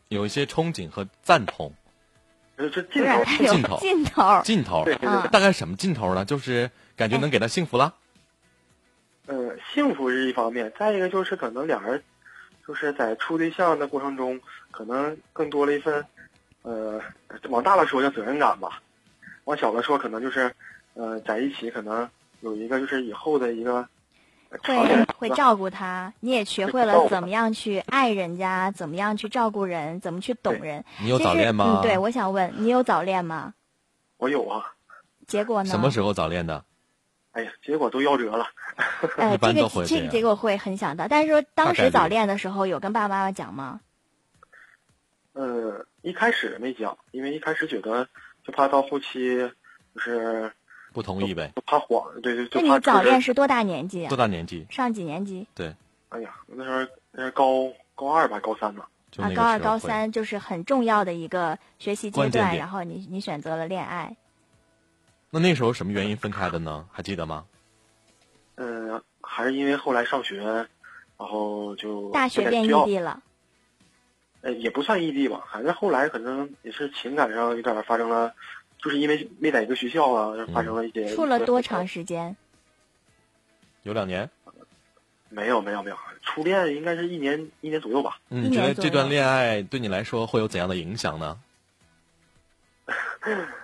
[0.08, 1.72] 有一些憧憬和赞同，
[2.58, 4.42] 这这劲头，是他有劲头劲头。
[4.44, 6.22] 劲头对对嗯对，大概什么劲头呢？
[6.22, 7.94] 就是感觉能给他幸福了。
[9.32, 12.02] 呃，幸福是一方面，再一个就是可能俩人
[12.68, 14.38] 就是在处对象的过程中，
[14.70, 16.04] 可能更多了一份，
[16.60, 17.00] 呃，
[17.48, 18.82] 往大了说叫责任感吧，
[19.44, 20.54] 往小了说可能就是，
[20.92, 22.06] 呃，在一起可能
[22.40, 23.88] 有一个就是以后的一个
[24.64, 30.84] 会会照顾他，你也学会了怎么样去爱人家，怎么样去照顾人，怎么去懂人。
[31.00, 31.80] 你有早恋吗？
[31.80, 33.54] 嗯，对，我想问你有早恋吗？
[34.18, 34.62] 我有啊，
[35.26, 35.70] 结果呢？
[35.70, 36.62] 什么时候早恋的？
[37.32, 38.46] 哎呀，结果都夭折了。
[39.16, 43.80] 呃， 一般这个这个结果会很想到，但是说当时早恋的时候有跟爸爸妈妈讲吗？
[45.32, 48.06] 呃，一开始没讲，因为一开始觉得
[48.46, 49.50] 就怕到后期
[49.94, 50.52] 就是
[50.92, 51.52] 不同意呗？
[51.56, 54.16] 就怕慌，对对，就那你早恋是多大年纪啊多？
[54.18, 54.66] 大年纪？
[54.68, 55.46] 上几年级？
[55.54, 55.74] 对
[56.10, 58.88] 哎呀，那时候那是高高二吧，高三吧。
[59.18, 64.16] 啊高二、高三就是很重要的一个学习阶段，然后你你选择了恋爱。
[65.34, 66.86] 那那时候什么原因分开的呢？
[66.92, 67.46] 还记得吗？
[68.56, 70.68] 嗯、还是因为后来上学，然
[71.16, 73.22] 后就大学变异地了，
[74.42, 78.34] 呃，也不算异地吧，反正后来可能也是情感上有点发生了，
[78.76, 81.08] 就是因为没在一个学校啊，发生了一些。
[81.14, 81.88] 处了多长？
[81.88, 82.36] 时间？
[83.84, 84.28] 有两年。
[85.30, 88.18] 没有没有没有，初恋应该是一年一年左右吧。
[88.28, 91.40] 你觉得这段恋爱对你来说会有怎样的影响呢？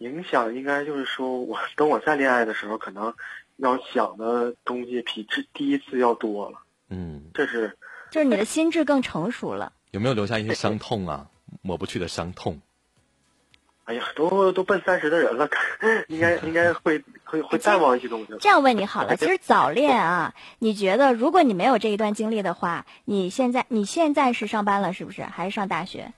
[0.00, 3.14] 影响应该就是说我等我再恋爱的时候，可能
[3.56, 6.58] 要想的东西比这第一次要多了。
[6.88, 7.76] 嗯，这是
[8.10, 9.72] 就是你的心智更成熟了。
[9.90, 11.28] 有没有留下一些伤痛啊？
[11.62, 12.60] 抹不去的伤痛。
[13.84, 15.48] 哎呀，都都奔三十的人了，
[16.08, 18.32] 应该 应该会会会淡忘一些东西。
[18.40, 25.24] 这样问你好了，其实早恋啊，你觉得如果你没有这一段经历的话，你现在你现在是上班了是不是？
[25.24, 26.12] 还是上大学？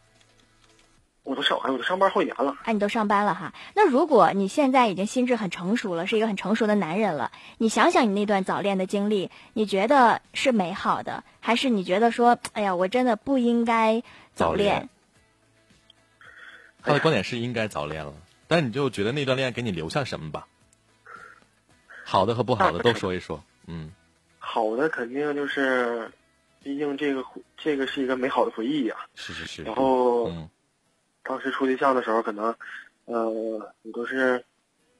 [1.25, 2.57] 我都上哎，我都上班好几年了。
[2.65, 3.55] 啊，你都上班了哈。
[3.75, 14.03] 那如果你现在已经心智很成熟了，是一个很成熟的男人了，你想想你那段早恋的经历，你觉得是美好的，还是你觉得说，哎呀，我真的不应该
[14.35, 14.75] 早恋？
[14.75, 14.89] 早恋
[16.85, 18.13] 他的观点是应该早恋了，
[18.49, 20.49] 但你就觉得那段恋爱给你留下什么吧？
[22.05, 23.43] 好的和不好的都说一说。
[23.69, 23.93] 嗯，
[24.41, 26.11] 好的肯定就是，
[26.61, 27.25] 毕竟这个
[27.57, 29.63] 这个是一个美好的回忆呀、是是是。
[29.63, 30.51] 然后嗯
[31.23, 32.55] 当时处对象的时候，可能，
[33.05, 34.45] 呃，你都是，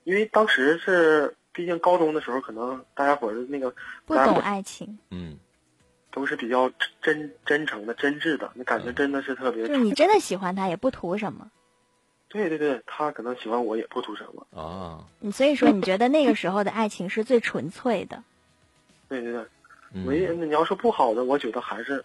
[0.05, 3.75] 因为当时是，毕竟高中的时候，可能大家伙儿的那个
[4.07, 5.37] 不懂爱情，嗯，
[6.11, 6.71] 都是比较
[7.01, 9.67] 真真诚的、真挚的，那感觉真的是特别。
[9.67, 11.51] 就是你真的喜欢他，也不图什么。
[12.29, 14.47] 对对对，他可能喜欢我也不图什么。
[14.59, 18.23] 啊，你所以说，你觉得那个时候的爱情是最纯粹的。
[19.09, 19.45] 对对对，
[19.93, 22.03] 嗯唯一那你要说不好的，我觉得还是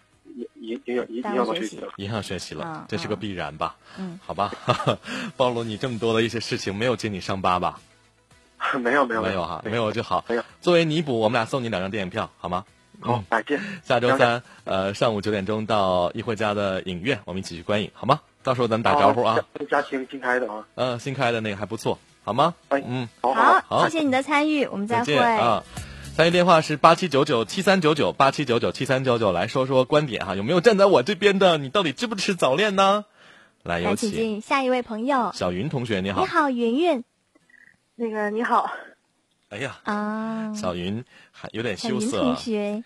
[0.60, 1.88] 影影影响影响到学习了。
[1.96, 3.76] 影响学习了嗯，这是个必然吧？
[3.98, 4.50] 嗯，好吧，
[5.36, 7.80] 暴露你这么多的一些事情，没有揭你伤疤吧？
[8.80, 10.42] 没有没有没有哈，没有就好没有。
[10.60, 12.64] 作为弥补，我们俩送你两张电影票，好吗？
[13.00, 13.60] 好，再见。
[13.84, 18.20] 下周三，呃，上午九点钟到一惠家的影院，我们一起去观影，好吗？
[18.42, 19.34] 到时候咱们打招呼啊。
[19.36, 19.64] 好。
[19.70, 22.52] 嘉兴新开的啊，嗯、新开的那个还不错，好吗？
[22.70, 23.60] 哎嗯，好好。
[23.68, 25.14] 好谢谢你的参与，我们再再会。
[25.14, 25.62] 见啊。
[26.18, 31.58] 参与电话是八七九九七三九九八七九九七三九九，来说说观点哈，有没有站在我这边的？
[31.58, 33.04] 你到底支不支持早恋呢？
[33.62, 35.30] 来，有，请请进下一位朋友。
[35.32, 36.20] 小云同学，你好。
[36.20, 37.04] 你好，云云
[37.94, 38.68] 那个你好，
[39.50, 42.82] 哎呀，啊，小云还有点羞涩啊，同学，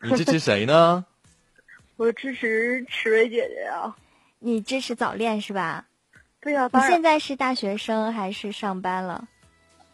[0.00, 1.04] 你支持谁呢？
[1.98, 3.96] 我支持池薇姐姐呀。
[4.38, 5.86] 你支持早恋是吧？
[6.40, 9.26] 对呀、你现在是大学生还是上班了？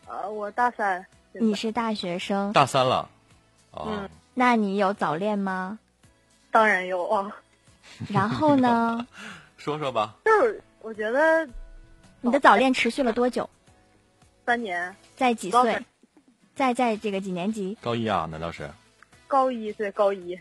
[0.06, 1.06] 啊，我大三。
[1.40, 3.08] 你是大学生，大三了，
[3.72, 5.78] 哦，嗯那你有早恋吗？
[6.50, 7.30] 当然有啊，
[8.08, 9.06] 然后呢？
[9.56, 10.14] 说说吧。
[10.24, 11.48] 就是我觉得
[12.20, 13.48] 你的早恋持续了多久？
[14.46, 15.80] 三年，在几岁？
[16.54, 17.76] 在在这个几年级？
[17.80, 18.28] 高一啊？
[18.30, 18.70] 难道是
[19.26, 20.38] 高一对高一，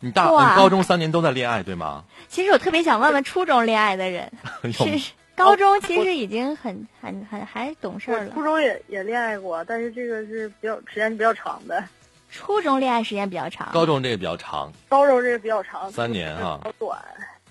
[0.00, 2.04] 你大你高中三年都在恋爱对吗？
[2.28, 4.30] 其实我特别想问问初中恋爱的人，
[4.64, 8.42] 有是是高中其实已经很很很还懂事儿了初。
[8.42, 11.82] 中也也恋爱过，但是这个是比较时间比较长的，
[12.30, 16.98] 初中恋爱时间比较长，高中这个比较长，高中这个比较长，三年啊好短。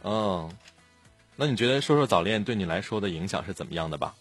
[0.04, 0.50] 嗯，
[1.36, 4.14] 那你觉得说说早恋对你来说的影响是怎么样的吧？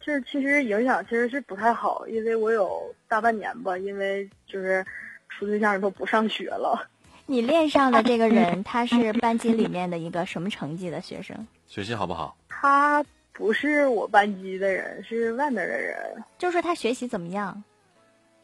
[0.00, 4.84] 就是其实影响其实是不太好，因为我有大半年吧，因为就是
[5.28, 6.88] 处对象都不上学了。
[7.26, 11.46] 你恋上的这个人， 他是班级里面的一个什么成绩的学生？
[11.72, 12.36] 学习好不好？
[12.50, 13.02] 他
[13.32, 16.22] 不是我班级的人，是外面的人。
[16.36, 17.64] 就是说他学习怎么样？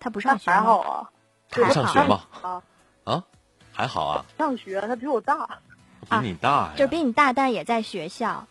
[0.01, 1.11] 他不上学吗还好啊，
[1.51, 2.23] 他不上学吗？
[2.41, 2.63] 啊，
[3.05, 3.23] 啊，
[3.71, 5.47] 还好啊，上学，他比我大。
[6.09, 6.73] 比你大呀。
[6.75, 8.47] 就比你大，但也在学校，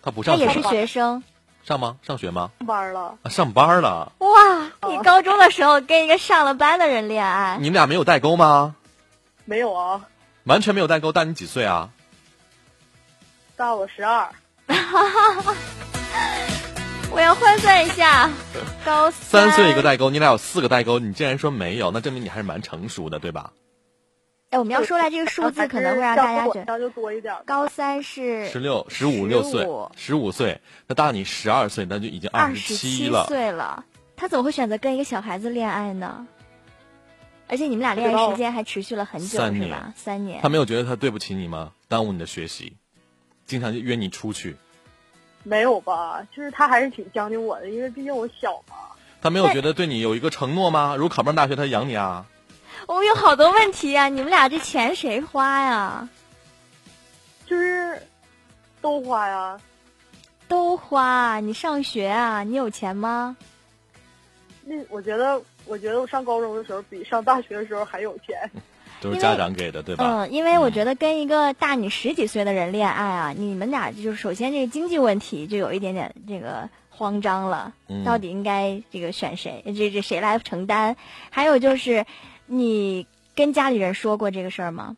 [0.00, 1.22] 他不上学他也是学生。
[1.62, 1.98] 上吗？
[2.00, 2.50] 上学吗？
[2.60, 4.12] 上班了，啊，上班了。
[4.16, 8.76] 哇，你高中的时候跟一个上了班的人恋爱，你们俩没有代沟吗？
[9.44, 10.08] 没有啊，
[10.44, 11.12] 完全没有代沟。
[11.12, 11.90] 大你几岁啊？
[13.56, 14.28] 大我十二。
[17.10, 18.30] 我要换算一下，
[18.84, 23.52] 高三岁一个代沟，你俩有四个代沟，你竟然说没有，那证明你还是蛮成熟的，对吧？
[24.48, 27.34] 哎，我们要说来这个数字，可能会让大家觉得得就多一点。
[27.44, 33.26] 高三是十六、十五六岁15，十五岁，那大你十二岁，那就已经二十十七了。
[33.26, 33.84] 岁了，
[34.16, 36.26] 他怎么会选择跟一个小孩子恋爱呢？
[37.48, 39.92] 而且你们俩恋爱时间还持续了很久，三年是吧？
[39.96, 40.48] 三年他。
[40.48, 41.72] 没有觉得他对不起你吗？
[41.88, 42.76] 耽误你的学习，
[43.52, 44.56] 经常就约你出去，
[45.42, 46.26] 没有吧？
[46.34, 48.76] 就是他还是挺将就我的，因为毕竟我小嘛。
[49.20, 50.96] 他没有觉得对你有一个承诺吗？
[50.96, 52.24] 如果考不上大学，他养你啊？
[52.86, 54.08] 我有好多问题啊！
[54.08, 56.08] 你们俩这钱谁花呀？
[57.44, 58.02] 就是
[58.80, 59.60] 都花呀，
[60.48, 61.40] 都花。
[61.40, 62.42] 你上学啊？
[62.42, 63.36] 你有钱吗？
[64.64, 68.50] 那我觉得，我觉得我上高中的时候比上大学的时候还有钱。
[69.02, 70.04] 都是家长给的，对吧？
[70.06, 79.62] 嗯，因为我觉得跟一个大你十几岁的人恋爱啊，你们俩就是首先这个经济问题就有一点点这个慌张了，嗯到底应该这个选谁？
[79.66, 80.96] 这这谁来承担？
[81.30, 82.06] 还有就是，
[82.46, 84.96] 你跟家里人说过这个事儿吗？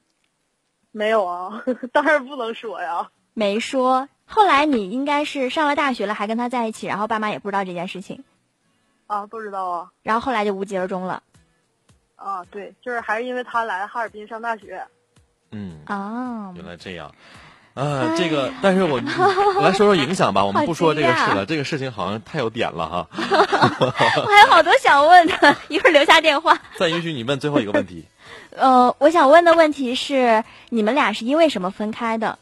[0.92, 3.11] 没有啊， 当然不能说呀。
[3.32, 4.09] 没说。
[4.26, 8.22] 后来你应该是上了大学了，还跟他在一起，然后爸妈也不知道这件事情，
[9.07, 9.90] 啊，不知道啊。
[10.02, 11.22] 然后后来就无疾而终了。
[12.24, 14.82] 啊，对，就是还是因为他来哈尔滨上大学。
[15.50, 17.14] 嗯，啊，原来这样。
[17.74, 18.98] 啊，这个，但是我
[19.56, 20.42] 我来说说影响吧。
[20.42, 23.08] 我们不说这个事了，这个事情好像太有点了哈。
[23.12, 26.58] 我还有好多想问的，一会儿留下电话。
[26.78, 28.06] 再允许你问最后一个问题。
[28.56, 32.38] 呃，我想问的问题是，你们俩是因为什么分开的？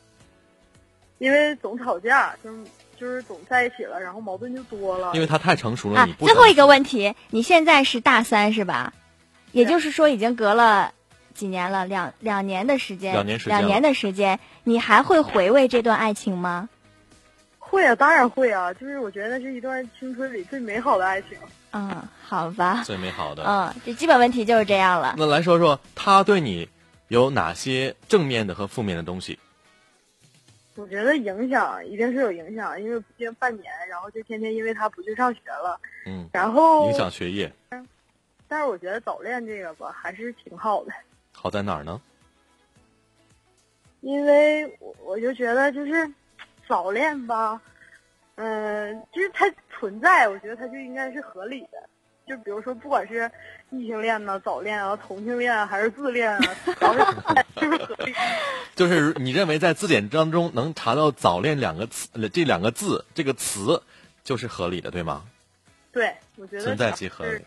[1.18, 2.58] 因为总吵架，就是
[3.00, 5.10] 就是总在一起了，然后矛盾就多了。
[5.14, 8.92] 因为他太成熟了，啊你，不最后一个问题，你现在是大三是吧？
[9.53, 10.92] 也就是说，已经隔了
[11.34, 16.68] 几年了，两两年的时间，两年时间两年的时间，你还会回味这段爱情吗？
[17.59, 21.30] 会啊，当然会啊，就是我觉得那是一段青春里最美好的爱情。
[21.70, 23.44] 嗯，好吧，最美好的。
[23.44, 25.14] 嗯，这基本问题就是这样了。
[25.16, 26.68] 那来说说他对你
[27.09, 29.38] 有哪些正面的和负面的东西？
[30.74, 37.53] 我觉得影响一定是有影响，因为毕竟半年，然后就天天因为他不去上学了，嗯，然后影响学业，
[38.53, 40.92] 但是我觉得早恋这个吧，还是挺好的，
[41.32, 41.98] 好在哪儿呢？
[44.03, 46.12] 因为我我就觉得就是
[46.68, 47.59] 早恋吧，
[48.34, 51.88] 嗯、就是它存在，我觉得它就应该是合理的。
[52.26, 53.30] 就比如说，不管是
[53.70, 56.38] 异性恋呢、早恋啊、同性恋啊，还是自恋啊，
[56.78, 57.14] 早恋是
[57.57, 58.12] 就是合理。
[58.76, 63.82] 就是你认为在字典当中能查到“早恋”两个词，呃这两个字这个词
[64.22, 65.24] 就是合理的，对吗？
[65.90, 67.42] 对，我觉得存在即合理。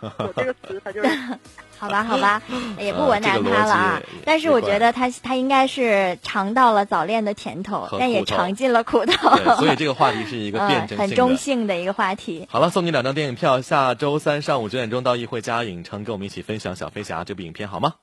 [0.18, 1.08] 有这个词，它就是
[1.78, 2.42] 好吧，好吧，
[2.78, 4.00] 也不为难他了啊。
[4.24, 9.36] 但是我觉得他他应该是尝到了早恋的甜头和，但也尝尽了苦头。
[9.56, 11.16] 所以这个话题是一个 辩嗯，很证性的。
[11.16, 12.46] 中性的一个话题。
[12.50, 17.94] 好了，送你两张电影票，下周三上午九点钟到议会嘉影城，跟我们一起分享《小飞侠》这部影片，好吗？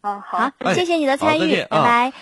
[0.00, 2.12] 啊，好，好，哎谢谢你的参与，拜拜啊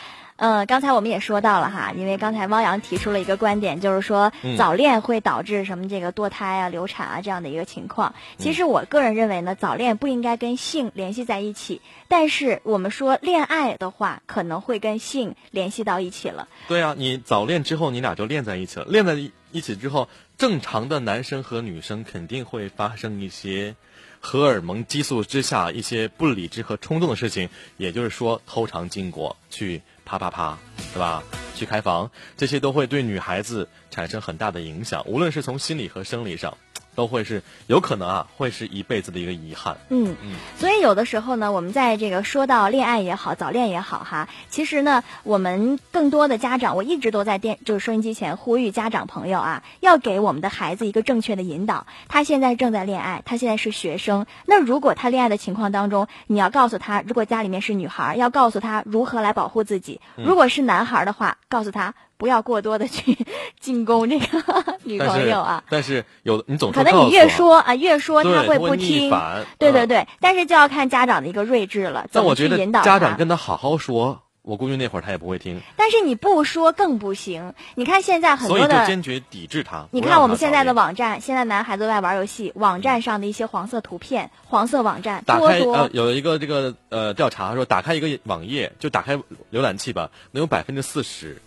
[0.45, 8.13] 嗯，刚才我们也说到了哈，因为刚才汪洋提出了一个观点，就是说嗯早恋会导致什么这个堕胎啊、流产啊这样的一个情况。
[8.17, 16.49] 嗯其实我个人认为呢，早恋不应该跟性联系在一起，但是我们说恋爱的话，可能会跟性联系到一起了。
[16.67, 18.87] 对啊，你早恋之后，你俩就恋在一起了。
[18.89, 19.17] 恋在
[19.53, 23.77] 一起之后，正常的男生和女生肯定会发生一些
[24.25, 30.57] 荷尔蒙激素之下一些不理智和冲动的事情，也就是说偷尝禁果，去啪啪啪，
[30.95, 31.25] 对吧？
[31.57, 36.57] 去开房，这些都会对女孩子产生很大的影响，无论是从心理和生理上，
[36.95, 39.77] 都会是有可能啊，会是一辈子的一个遗憾。
[39.89, 51.87] 嗯嗯，所以有的时候呢，我们在这个说到恋爱也好，早恋也好哈，其实呢，我们更多的家长，我一直都在电就是收音机前呼吁家长朋友啊，要给我们的孩子一个正确的引导。
[52.09, 63.19] 他现在正在恋爱，他现在是学生，那如果他恋爱的情况当中，你要告诉他，如果家里面是女孩，要告诉他如何来保护自己；如果是男孩的话，告诉他不要过多的去
[63.59, 64.27] 进攻这个
[64.85, 65.65] 女朋友啊。
[65.69, 69.11] 但是有的你总可能你越说啊，越说他会不听。
[69.59, 77.55] 对对对，但是就要看家长的一个睿智了，但我觉得家长跟他好好说，我估计那会儿他也不会听，但是你不说更不行。
[77.75, 79.87] 你看现在很所以多的，就坚决抵制他。
[79.91, 85.75] 你看我们现在的网站，现在男孩子爱玩游戏，网站上的一些黄色图片、黄色网站打开多多。
[85.75, 91.43] 呃有一个这个呃调查说，打开一个网页就打开浏览器吧，能有百分之四十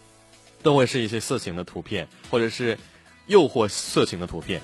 [0.65, 2.75] 都会是一些色情的图片，或者是
[3.27, 4.59] 诱惑色情的图片。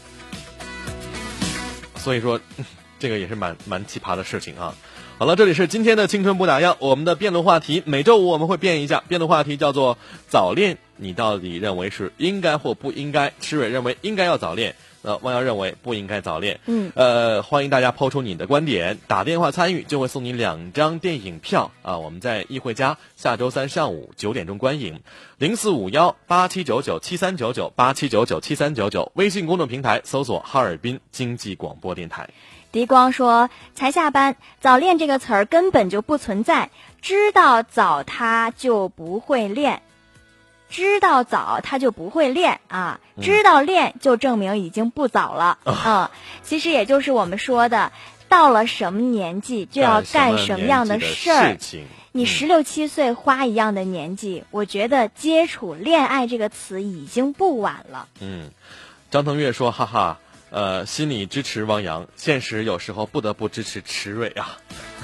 [1.97, 2.41] 所以说，
[2.97, 4.73] 这个也是蛮蛮奇葩的事情啊。
[5.19, 9.95] 好了，这里是今天的青春不打烊，我们的辩论话题每周五我们会变一下，辩论话题叫做
[10.27, 13.31] 早恋，你到底认为是应该或不应该？
[13.39, 16.59] 池蕊认为应该要早恋，呃，汪洋认为不应该早恋。
[16.65, 21.97] 嗯，呃，欢迎大家抛出你的观点，打电话参与就会送你两张电影票啊！
[21.97, 25.01] 我们在议会家下周三上午九点钟观影，
[25.37, 32.29] 零四五幺八七九九七三九九八七九九七三九九，微信公众平台搜索哈尔滨经济广播电台。
[32.71, 36.69] 狄光说：“才下班，早恋这个词儿根本就不存在。
[37.01, 39.81] 知道早他就不会练，
[40.71, 42.99] 知道早他就不会练啊。
[43.21, 45.59] 知道练就证明已经不早了。
[45.65, 46.09] 嗯，
[46.41, 47.91] 其实也就是我们说的。”
[48.31, 51.57] 到了什么年纪就要干什么样的事儿。
[51.57, 58.07] 情你十六七岁花一样的年纪，我觉得接触恋爱这个词已经不晚了。
[58.21, 58.51] 嗯，
[59.09, 60.19] 张腾岳说：“哈哈，
[60.49, 64.57] 呃，心里支持汪洋，现实有时候不得不支持迟蕊啊。”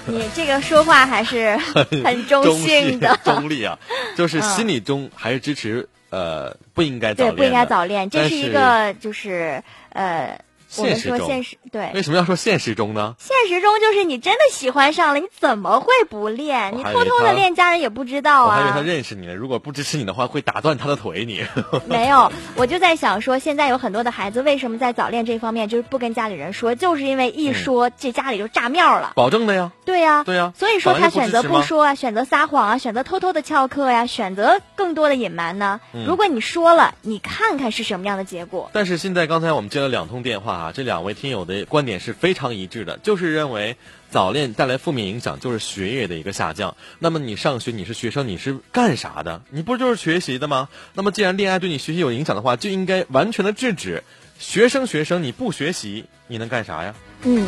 [0.12, 1.58] 你这个说话还是
[2.04, 3.78] 很中性的，中立啊，
[4.18, 10.40] 就是心里中还是支持呃不应该早恋，对，不应该早恋，这是一个就是呃。
[10.82, 13.16] 我们说现实对，为什么要说现实中呢？
[13.20, 16.78] 现实中就是你真的喜欢上了，你怎么会不练？
[16.78, 18.48] 你偷偷的练，家人也不知道啊。
[18.48, 21.26] 我还以为他认识你呢，如果不支持你的话，会打断他的腿。
[21.26, 21.44] 你
[21.88, 29.14] 没有，我就在想说，现在有很多的孩子为什么在早恋这方面就是不跟家里人说，就是因为一说这家里就炸庙了。
[29.16, 29.72] 保证的呀。
[29.86, 30.54] 对呀，对呀。
[30.58, 35.80] 所以说他选择不说啊，选择撒谎啊，选择偷偷的翘课呀，选择更多的隐瞒呢。
[36.06, 38.70] 如果你说了，你看看是什么样的结果。
[38.74, 41.48] 但是现在刚才我们接了两通电话啊，这两位听友。
[41.48, 43.78] 的观点是非常一致的，就是认为
[44.10, 46.76] 早恋带来负面影响就是学业的一个下降。
[47.00, 49.42] 那么你上学，你是学生，你是干啥的？
[49.50, 50.68] 你不就是学习的吗？
[50.94, 54.04] 那么既然恋爱对你学习有影响的话，就应该完全的制止。
[54.40, 56.94] 学生学生，你不学习，你能干啥呀？
[57.24, 57.48] 嗯。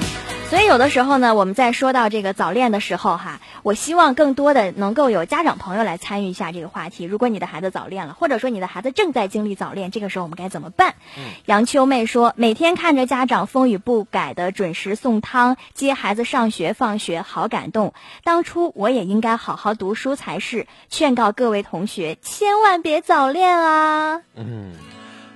[0.49, 7.05] 所以有的时候呢，我们在说到这个早恋的时候哈，我希望更多的能够有家长朋友来参与一下这个话题。
[7.05, 10.95] 如果你的孩子早恋了，或者说你的孩子正在经历早恋，这个时候我们该怎么办？
[11.45, 17.93] 杨秋妹说，每天看着家长风雨不改的准时送汤、接孩子上学放学，好感动。
[18.23, 20.65] 当初我也应该好好读书才是。
[20.89, 24.21] 劝告各位同学，千万别早恋啊！
[24.35, 24.71] 嗯，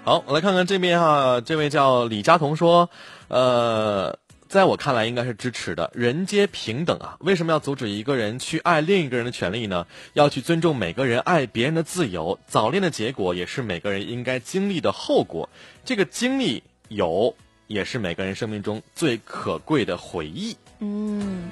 [0.05, 2.89] 好，我来看看这边哈，这位叫李佳彤说，
[3.29, 4.19] 呃。
[4.49, 5.89] 在我看来，应该是支持的。
[5.95, 9.87] 人皆平等啊，为什么要阻止一个人去爱另一个人的权利呢？
[10.13, 12.37] 要去尊重每个人爱别人的自由。
[12.45, 15.49] 早恋的结果也是每个人应该经历的后果。
[15.83, 17.35] 这个经历有，
[17.65, 20.55] 也是每个人生命中最可贵的回忆。
[20.77, 21.49] 嗯。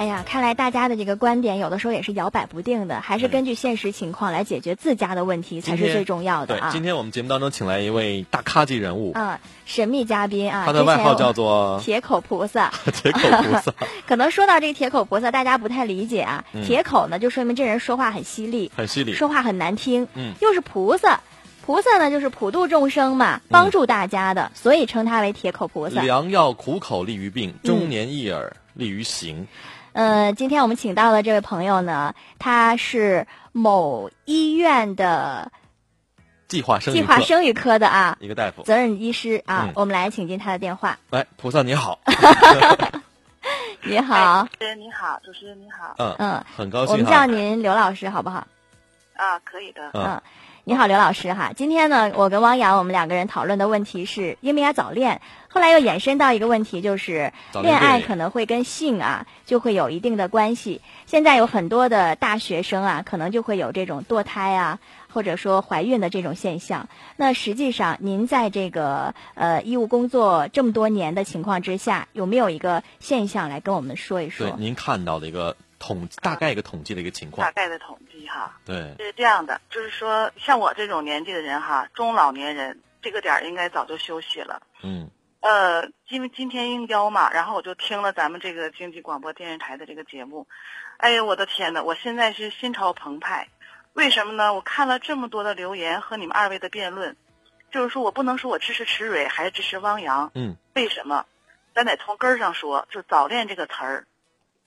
[0.00, 6.70] 哎呀，看来大家的这个观点有的时候也是摇摆不定的，还是根据现实情况来解决自家的问题才是最重要的啊！
[6.72, 12.72] 今天我们节目当中请来一位大咖级人物，啊，神秘嘉宾啊，他的外号叫做铁口菩萨。
[12.94, 13.74] 铁口菩萨，
[14.08, 16.46] 可能说到这个铁口菩萨，大家不太理解啊。
[16.64, 20.08] 铁口呢，就说明这人说话很犀利，很犀利，说话很难听。
[20.14, 21.20] 嗯，又是菩萨，
[21.66, 26.00] 菩萨呢就是普度众生嘛，帮助大家的，所以称他为铁口菩萨。
[26.00, 29.46] 良药苦口利于病，忠言逆耳利于行。
[29.92, 35.50] 呃，今天我们请到的这位朋友呢，他是某医院的
[36.46, 39.70] 计划生计划生育科的啊，一个大夫，责任医师啊。
[39.74, 40.98] 我们来请进他的电话。
[41.10, 41.98] 来，菩萨你好，
[43.82, 46.92] 你好，主持人你好，主持人你好，嗯嗯，很高兴。
[46.92, 48.46] 我们叫您刘老师好不好？
[49.16, 50.22] 啊，可以的，嗯。
[50.64, 51.52] 你好，刘老师哈。
[51.56, 55.22] 今天呢，我跟汪洋我们两个人讨论的问题是应不应该早恋。
[55.48, 57.32] 后来又延伸到一个问题，就是
[57.62, 60.82] 恋爱可能会跟性啊就会有一定的关系。
[61.06, 64.78] 现在有很多的大学生啊，可能就会有这种堕胎啊，
[65.12, 66.88] 或者说怀孕的这种现象。
[67.16, 74.50] 那实际上，您在这个呃医务工作这么多年的情况之下，有没有一个现象来跟我们说一说？
[74.50, 77.44] 对，您看到的一个统大概一个统计的一个情况。
[77.44, 78.58] 大概的统计哈。
[78.64, 78.94] 对。
[78.98, 84.62] 是这样的，就是说像我这种年纪的人哈，中老年人这个点儿应该早就休息了。
[84.82, 85.10] 嗯。
[85.40, 90.46] 呃，因为今天应邀嘛，然后我就听了咱们这个经济广播电视台的这个节目，
[90.98, 93.48] 哎呀，我的天呐，我现在是心潮澎湃，
[93.94, 94.52] 为什么呢？
[94.52, 97.16] 我看了这么多的留言和你们二位的辩论，
[97.70, 101.24] 就是说我不能说我支持池蕊还是支持汪洋，嗯，为什么？
[101.74, 104.06] 咱得从根儿上说，就早恋这个词儿，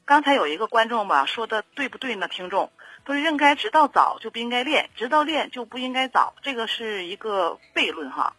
[0.06, 2.28] 刚才有一个观众吧说的对不对呢？
[2.28, 2.72] 听众
[3.06, 8.36] 都是应该直到早就不应该练，直到练就不应该早，这个是一个悖论哈。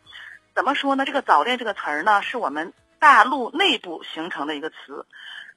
[0.54, 1.04] 怎么说呢？
[1.04, 5.04] 这个“早恋”这个词儿呢，是我们大陆内部形成的一个词，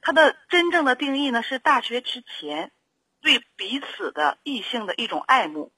[0.02, 2.72] 它的真正的定义呢是大学之前
[3.22, 5.70] 对彼此的异性的一种爱慕，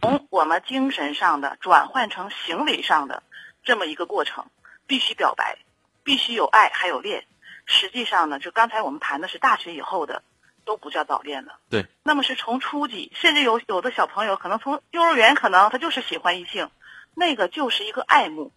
[0.00, 3.22] 从我们精神上的转换成行为上的
[3.62, 4.46] 这么一个过程，
[4.86, 5.58] 必须表白，
[6.02, 7.26] 必须有爱，还有恋。
[7.66, 10.22] 实际上呢，就刚才我们谈的是大学以后的，
[10.66, 11.58] 都不叫早恋了。
[11.70, 11.86] 对。
[12.02, 16.70] 那么是从初级，甚至有有的小朋友可能从幼儿园，可能他就是喜欢异性。
[17.14, 18.52] 那个就是一个爱慕，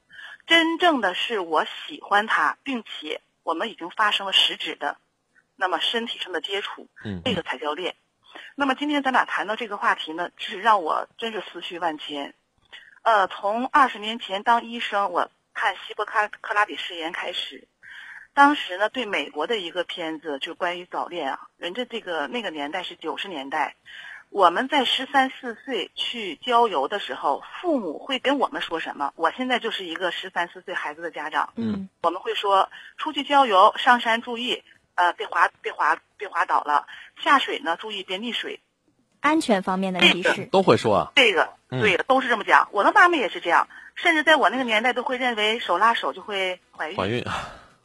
[0.45, 4.97] 真正的是我喜欢他，并且我们已经发生了实质的，
[5.55, 7.95] 那么身体上的接触，嗯，这个才叫恋。
[8.55, 12.35] 那么今天咱俩谈到这个话题呢，是让我真是思绪万千。
[13.03, 17.65] 呃，从二十年前当医生，我看希波克克拉底誓言开始，
[18.39, 23.75] 当时呢，对美国的一个片子就关于早恋啊，人家这个那个年代是九十年代。
[24.29, 29.11] 我们在十三四岁去郊游的时候，父母会跟我们说什么？
[29.17, 34.63] 我现在就是一个十三四岁孩子的家长，嗯我们会说出去郊游上山注意，
[34.95, 36.87] 呃，别滑别滑别滑倒了，
[37.21, 38.61] 下水呢注意别溺水。
[39.19, 40.45] 安全方面的提示。
[40.45, 41.11] 都会说啊。
[41.13, 42.69] 这个嗯对的，都是这么讲。
[42.71, 46.95] 我的妈妈也是这样，甚至在我那个年代都会认为手拉手就会怀孕。
[46.95, 47.25] 怀孕，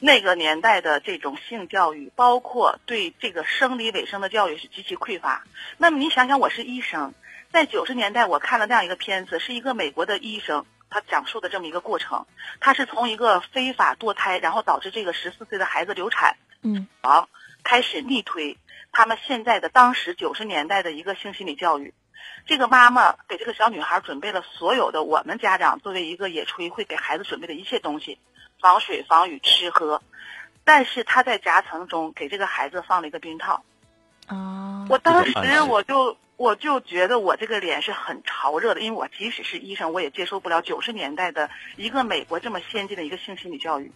[0.05, 5.43] 那个年代的这种性教育，包括对这个生理卫生的教育是极其匮乏。
[5.79, 7.15] 那么你想想，我是医生，
[7.51, 12.27] 在九十年代我看了那样一个片子，是一个美国的医生，他讲述的这么一个过程。
[12.59, 17.27] 他是从一个非法堕胎，然后导致这个十四岁的孩子流产嗯亡，
[17.63, 18.59] 开始逆推
[18.91, 21.95] 他们现在的当时九十年代的一个性心理教育。
[22.45, 28.19] 这个妈妈给这个小女孩准备了所有的我们家长作为一个野炊会给孩子准备的一切东西，
[28.65, 30.01] 防水、防雨、吃喝。
[30.63, 33.63] 但是他在夹层中给这个孩子放了一个避孕套。
[34.25, 43.91] 啊，我当时我就我就觉得我这个脸是很潮热的，因为我即使是医生，我也接受不了九十年代的一个美国这么先进的一个性心理教育。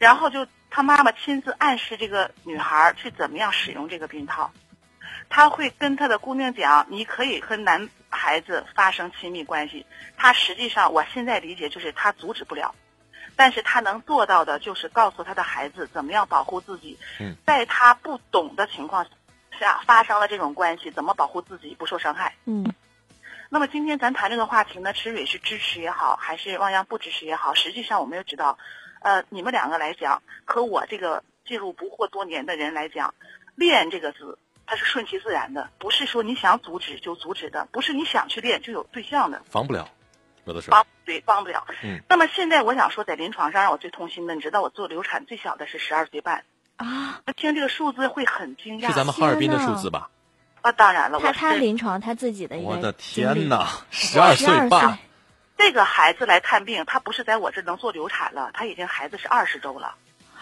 [0.00, 4.50] 然后就他妈妈亲自暗示这个女孩去怎么样使用这个避孕套，
[5.28, 9.86] 他会跟他的姑娘讲，你可以和男孩子发生亲密关系。
[10.16, 12.74] 他实际上我现在理解就是他阻止不了。
[13.40, 19.06] 但是他能做到的，就是告诉他的孩子怎么样保护自己，嗯在他不懂的情况
[19.58, 22.34] 下发生了这种关系，怎么保护自己不受伤害。
[22.44, 22.70] 嗯
[23.48, 28.58] 那么今天咱谈这个话题呢，池蕊是支持也好，还是汪洋不支持也好，实际上我们也知道，
[29.00, 33.14] 呃，你们两个来讲，和我这个进入不惑多年的人来讲，
[33.54, 39.40] 练这个字它是顺其自然的，不是说你想阻止就阻止的，不是你想去练就有对象的。
[39.48, 39.88] 防不了，
[40.50, 40.86] 有的时候帮。
[41.06, 41.66] 对帮不了。
[41.82, 42.00] 嗯。
[42.08, 46.44] 那么现在我想说，在临床上让我最痛心的，你知道我做流产最小的是十二岁半，
[46.76, 48.88] 啊，那听这个数字会很惊讶。
[48.88, 50.10] 是咱们哈尔滨的数字吧？
[50.60, 54.98] 啊，当然了，他我是他临床他自己的一个我的天哪，十二岁半，
[55.56, 59.94] 这个孩子来看病，他不是在我这能做流产了，他已经孩子是二十周了。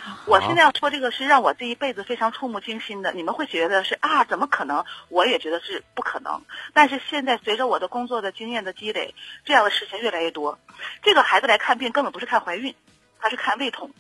[0.09, 4.85] 啊我现在要说这个是让我这一辈子非常触目惊心的，你们会觉得是啊，怎么可能？
[5.09, 6.43] 我也觉得是不可能。
[6.73, 10.59] 但是现在随着我的工作的经验的积累，这样的事情越来越多。
[11.03, 12.75] 这个孩子来看病根本不是看怀孕，
[13.21, 13.91] 他是看胃痛。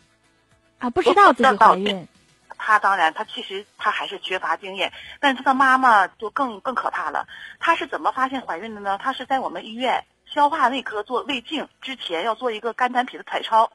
[0.78, 2.08] 啊，不知道自己怀孕，
[2.56, 7.26] 他当然，他其实他还是缺乏经验，但是他的妈妈就更更可怕了。
[7.58, 8.98] 他是怎么发现怀孕的呢？
[9.02, 13.72] 他是在我们医院消化内科做胃镜之前要做一个肝胆脾的彩超。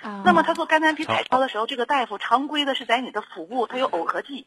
[0.00, 4.46] 啊，那么他做肝胆脾彩超的时候，这个大夫常规的是在你的腹部，他有耦合剂，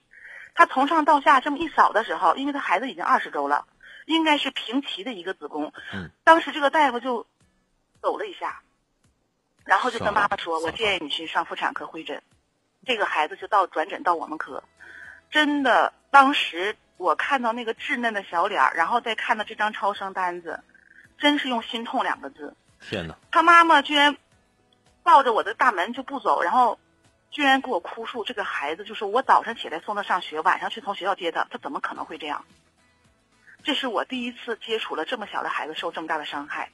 [0.53, 3.65] 他从上到下这么一扫的时候，因为他孩子已经二十周了，
[4.05, 5.71] 应该是平齐的一个子宫。
[5.93, 7.25] 嗯，当时这个大夫就
[8.01, 8.61] 抖了一下，
[9.63, 12.21] 然后就跟妈妈说：“我建议你去上妇产科会诊。”
[12.85, 14.63] 这个孩子就到转诊到我们科，
[15.31, 20.63] 真的，当时我看到那个稚嫩的小脸儿，然后再看到这张超声单子，
[21.17, 22.55] 真是用心痛两个字。
[22.79, 23.17] 天哪！
[23.31, 24.15] 他妈妈居然
[25.05, 26.79] 抱着我的大门就不走，然后
[27.29, 32.43] 居然给我哭诉，这个孩子就是我早上起来送他上学，晚上去从学校接他，他怎么可能会这样？
[33.63, 36.71] 这是我第一次接触了这么小的孩子受这么大的伤害。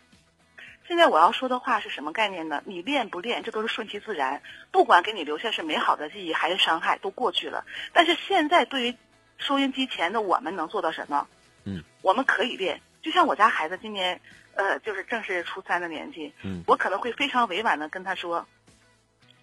[0.88, 2.64] 现在我要说的话是什么概念呢？
[2.66, 7.66] 你练不练，这都是顺其自然，不管给你留下是美好的记忆还是伤害，都过去了。
[7.92, 8.98] 但是现在对于
[9.38, 11.28] 收音机前的我们能做到什么？
[11.66, 12.82] 嗯，我们可以练。
[13.02, 14.22] 就像我家孩子今年，
[14.56, 18.46] 呃，就是正是初三的年纪，嗯，我可能会非常委婉的跟他说：“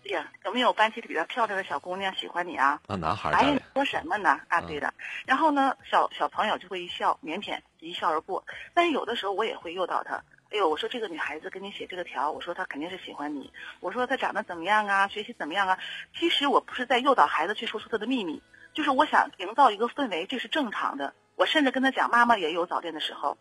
[0.05, 4.41] 哎呀，有没有班级里比较漂亮的小姑娘喜欢你啊？”啊男孩儿哎呀，你说什么呢？
[4.49, 4.93] 啊，嗯对的。
[5.27, 8.45] 然后呢，小小朋友就会一笑，腼腆一笑而过。
[8.75, 10.23] 但是有的时候我也会诱导他。
[10.51, 13.53] 哎呦，我说这个女孩子给你写这个条，我说她肯定是喜欢你。
[13.81, 15.09] 我说她长得怎么样啊？
[15.09, 15.79] 学习怎么样啊？
[16.19, 18.43] 其实我不是在诱导孩子去说出他的秘密，
[18.73, 21.13] 就是我想营造一个氛围，这是正常的。
[21.37, 23.37] 我甚至跟他讲，妈妈也有早恋的时候。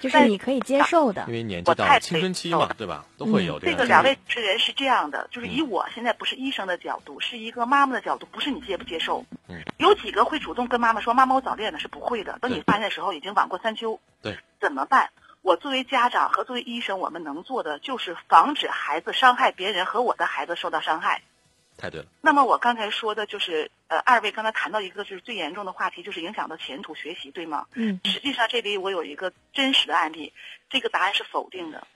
[0.00, 1.32] 就是你可以接受的因。
[1.32, 3.04] 为年纪到了青春期嘛，对吧？
[3.16, 9.24] 都会有这个这个两位主持人是这样的，就是以嗯我现在不是医生的角度，是一个妈妈的角度，不是你接不接受。
[9.48, 12.38] 嗯，有几个会主动跟妈妈说：“妈妈，我早恋了。”是不会的。
[12.40, 14.00] 等你发现的时候，已经晚过三秋。
[14.22, 15.10] 对，怎么办？
[15.42, 21.22] 我作为家长和作为医生，我们能做的就是防止孩子伤害别人和我的孩子受到伤害。
[21.76, 22.06] 太对了。
[22.20, 27.66] 那么我刚才说的就是，呃，二位刚才谈到一个就是最严重的话题，就是影响到前途学习，对吗？
[27.74, 30.32] 嗯实际上这里我有一个真实的案例，
[30.68, 31.86] 这个答案是否定的。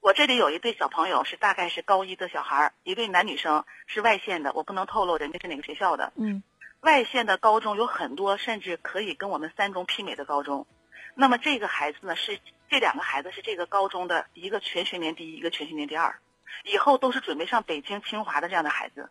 [0.00, 6.12] 我这里有一对小朋友是大概是高一的小孩儿，一对男女生是外县的，我不能透露人家是哪个学校的。
[6.16, 6.42] 嗯
[6.80, 10.66] 外县的高中有很多，甚至可以跟我们三中媲美的高中。
[11.14, 12.38] 那么这个孩子呢，是
[12.68, 16.18] 这两个孩子是这个高中的一个全学年第一，一个全学年第二，
[16.64, 19.10] 以后都是准备上北京、清华的这样的孩子。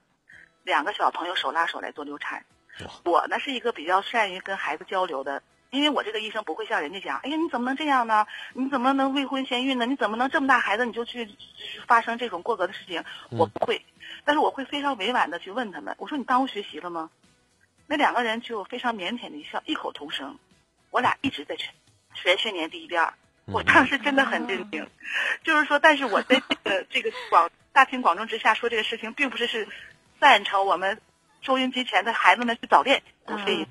[0.64, 2.45] 两个小朋友手拉手来做流产。
[3.03, 5.43] 我呢是一个比较善于跟孩子交流的
[5.74, 8.28] 因为我这个医生不会像人家讲，哎呀，你怎么能这样呢？
[8.53, 9.88] 你怎么能未婚先孕呢？
[9.88, 11.28] 你怎么能这么大孩子你就去
[11.88, 13.03] 发生这种过格的事情？
[13.32, 13.84] 我不会，
[14.24, 17.09] 但是我会非常委婉的去问他们，我说你耽误学习了吗？
[17.88, 20.38] 那两个人就非常腼腆的一笑，异口同声。
[20.91, 21.74] 我俩一直在全
[22.14, 23.11] 全学年第一遍，
[23.45, 24.88] 我当时真的很震惊。
[25.43, 29.68] 就是说，但是我在这个这个广大庭广众之下说这个事情，并不是是
[30.24, 31.01] 赞成我们
[31.41, 33.03] 收音机前的孩子们去早恋。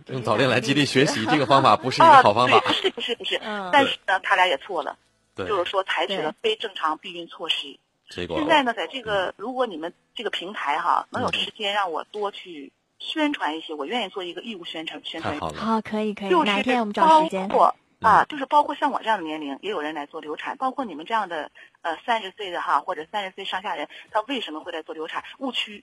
[0.08, 2.60] 用早恋来激励学习，这个方法不是一个好方法。
[2.60, 4.98] 不是不是不是，嗯但是呢，他俩也错了，
[5.34, 7.78] 对，就是说采取了非正常避孕措施。
[8.10, 15.40] 结果现在呢，在这个如果你们这个平台哈能有时间让我多去宣传一些，我愿意做一个义务宣传宣传太。
[15.40, 17.48] 好了，好，可以可以，就是哪天我们找包时间。
[17.48, 21.50] 括嗯啊，就是包括像我这样的年龄，也有人来做流产，包括你们这样的
[21.80, 25.24] 呃三十岁的哈，或者三十岁上下人，他为什么会来做流产？
[25.38, 25.82] 误区。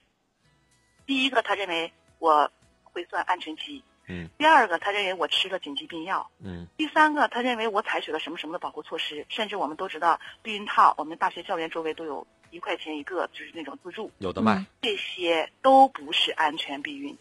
[1.10, 2.52] 第一个，他认为我
[2.84, 4.28] 会算安全期；嗯。
[4.38, 6.68] 第二个，他认为我吃了紧急避孕药；嗯。
[6.76, 14.12] 第三个，他认为我采取了什么什么的保护措施，甚至我们都知道避孕套，我们大学校园周围都有一块钱一个，就是那种自助。
[14.18, 17.18] 有的卖，这些都不是安全避孕，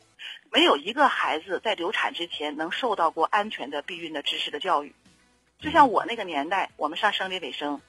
[0.51, 4.93] 没有一个孩子在流产之前能受到过安全的避孕的知识的教育。
[5.57, 7.81] 就像我那个年代，我们上生理卫生，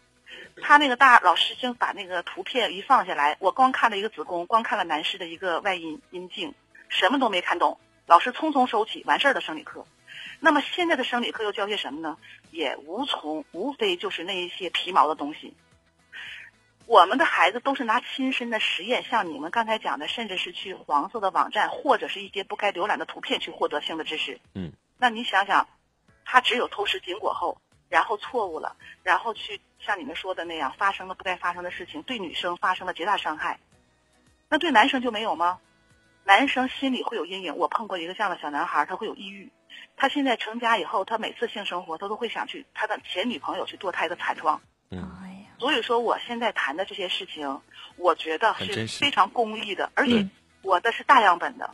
[0.62, 6.54] 他那个大老师就把那个图片一放下来，我光看了一个子宫，光看了男士的一个外阴阴茎，
[6.88, 7.78] 什么都没看懂。
[8.06, 9.86] 老师匆匆收起，完事儿的生理课。
[10.40, 12.16] 那么现在的生理课又教些什么呢？
[12.50, 15.54] 也无从，无非就是那一些皮毛的东西。
[16.86, 24.40] 我们的孩子都是拿亲身的实验，像你们刚才讲的，甚至是去黄色的网站或者是一些不该浏览的图片去获得性的知识。
[24.54, 25.68] 嗯，那你想想，
[26.24, 28.74] 他只有偷食苹果后，然后错误了，
[29.04, 33.58] 然后去像你们说的那样发生了不该发生的事情，对女生发生了极大伤害。
[34.48, 35.58] 那对男生就没有吗？
[36.24, 37.56] 男生心里会有阴影。
[37.56, 39.50] 我碰过一个这样的小男孩，他会有抑郁。
[39.96, 44.60] 他现在成家以后，他每次性生活，他都会想去他的前女朋友去堕胎的惨状。
[44.90, 45.08] 嗯
[45.58, 47.60] 所以说，我现在谈的这些事情，
[47.96, 50.30] 我觉得是非常公益的，而且嗯
[50.62, 51.70] 我的是大样本的。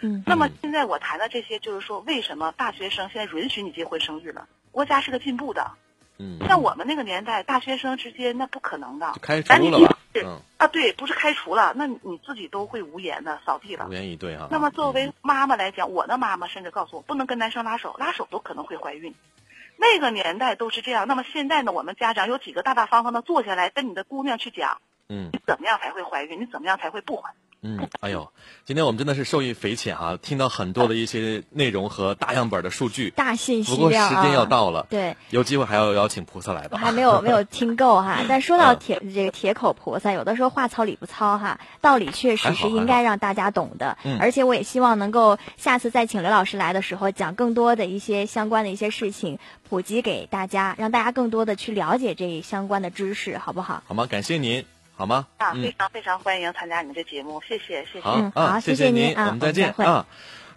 [0.00, 4.48] 嗯那么现在我谈的这些，就是说，为什么大学生现在允许你结婚生育了？
[4.70, 5.68] 国家是个进步的。
[6.18, 9.20] 嗯，像我们那个年代，大学生之间那不可能的就。
[9.20, 13.92] 开除了吧，是嗯，啊，对，不是开除了，那你自己都会无言的扫地了无。
[13.92, 14.46] 言以对啊。
[14.50, 19.14] 那么作为妈妈来讲，我的妈妈甚至告诉我，不能跟男生拉手，拉手都可能会怀孕。
[19.76, 21.08] 那个年代都是这样。
[21.08, 27.36] 那么现在呢，我们家长有几个大大方方的坐下来，跟你的姑娘去讲，嗯你怎么样才会怀孕，你怎么样才会不怀孕。
[27.66, 28.30] 嗯，哎呦，
[28.66, 33.08] 今天我们真的是受益匪浅啊，听到很多的一些内容和大样本的数据。
[33.08, 36.70] 大信息不过时间要到了，对，有机会还要邀请菩萨来吧。
[36.72, 44.18] 我还没有没有听够哈， 但说到嗯铁这个铁口菩萨，有的时候话糙理不糙哈，道理确实是应该让大家懂的嗯。
[44.20, 53.82] 而且我也希望能够下次再请刘老师来的时候，讲更多的一些相关的一些事情，普及给大家，让大家更多的去了解这相关的知识，好不好？
[53.86, 54.04] 好吗？
[54.06, 54.66] 感谢您，
[54.96, 55.26] 好吗？
[55.38, 58.00] 啊，嗯非，常非常欢迎参加你们这节目，谢谢谢谢。
[58.00, 60.06] 好谢谢谢您啊我们再见啊。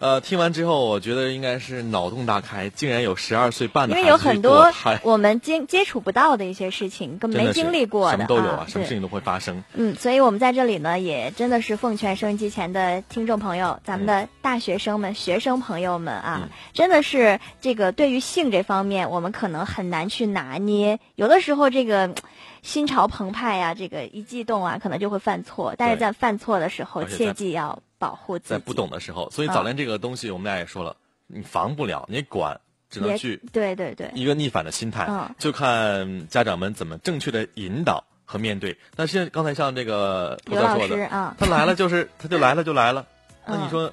[0.00, 4.72] 呃，听完之后，我觉得应该是脑洞大开，竟然有十二岁半因为的孩子去堕有很多
[5.02, 9.64] 我们接接触不到的一些事情，根本没经历过的什么都有啊，啊，什么事情都会发生。
[9.74, 22.14] 嗯，所以我们在这里呢，也真的是奉劝收音机前的听众朋友，咱们的大学生们、学生朋友们啊，嗯真的是这个对于性这方面，我们可能很难去拿捏，有的时候这个。
[22.62, 25.74] 心潮澎湃呀、这个一激动啊，可能就会犯错。
[25.76, 28.50] 但是在犯错的时候，切记要保护自己。
[28.54, 29.52] 在不懂的时候，所以嗯。
[29.52, 30.96] 早恋这个东西，我们俩也说了，
[31.26, 35.34] 你防不了，你管，只能去对对对，一个逆反的心态，嗯。
[35.38, 38.76] 就看家长们怎么正确的引导和面对。
[38.96, 43.06] 但是刚才像这个菩刘老萨说的，师啊，他来了就是他就来了就来了，
[43.46, 43.92] 那嗯你说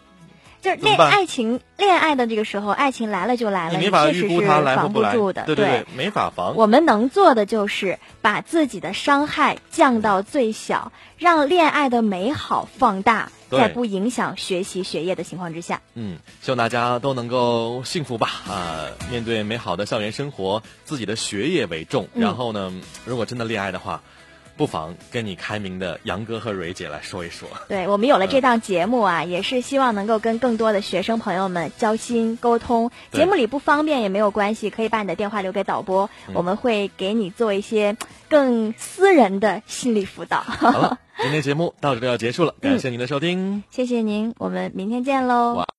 [0.66, 5.44] 就是恋爱情恋爱的这个时候，爱情来了就来了，你没法确实是预估他来防不，住的。
[5.44, 6.56] 对对，没法防。
[6.56, 15.82] 我们能做的就是把自己的伤害降到最小，让恋爱的美好放大，在不影响学习学业的情况之下。
[15.94, 18.88] 嗯，希望大家都能够幸福吧啊！
[19.12, 22.08] 面对美好的校园生活，自己的学业为重。
[22.14, 22.74] 嗯然后呢，
[23.06, 24.02] 如果真的恋爱的话，
[24.58, 27.48] 不妨跟你开明的杨哥和蕊姐来说一说。
[27.68, 32.92] 对我们有了嗯这档节目啊，也是希望能够跟更多的学生朋友们交心沟通。
[33.12, 37.98] 节目里不方便也没有关系，可以把你的电话留给导播，嗯我们会给你做一些
[38.30, 40.42] 更私人的心理辅导。
[40.42, 43.64] 好了，今天节目到这就要结束了，感谢您的收听。
[43.70, 45.54] 谢谢您，我们明天见喽。
[45.56, 45.68] 哇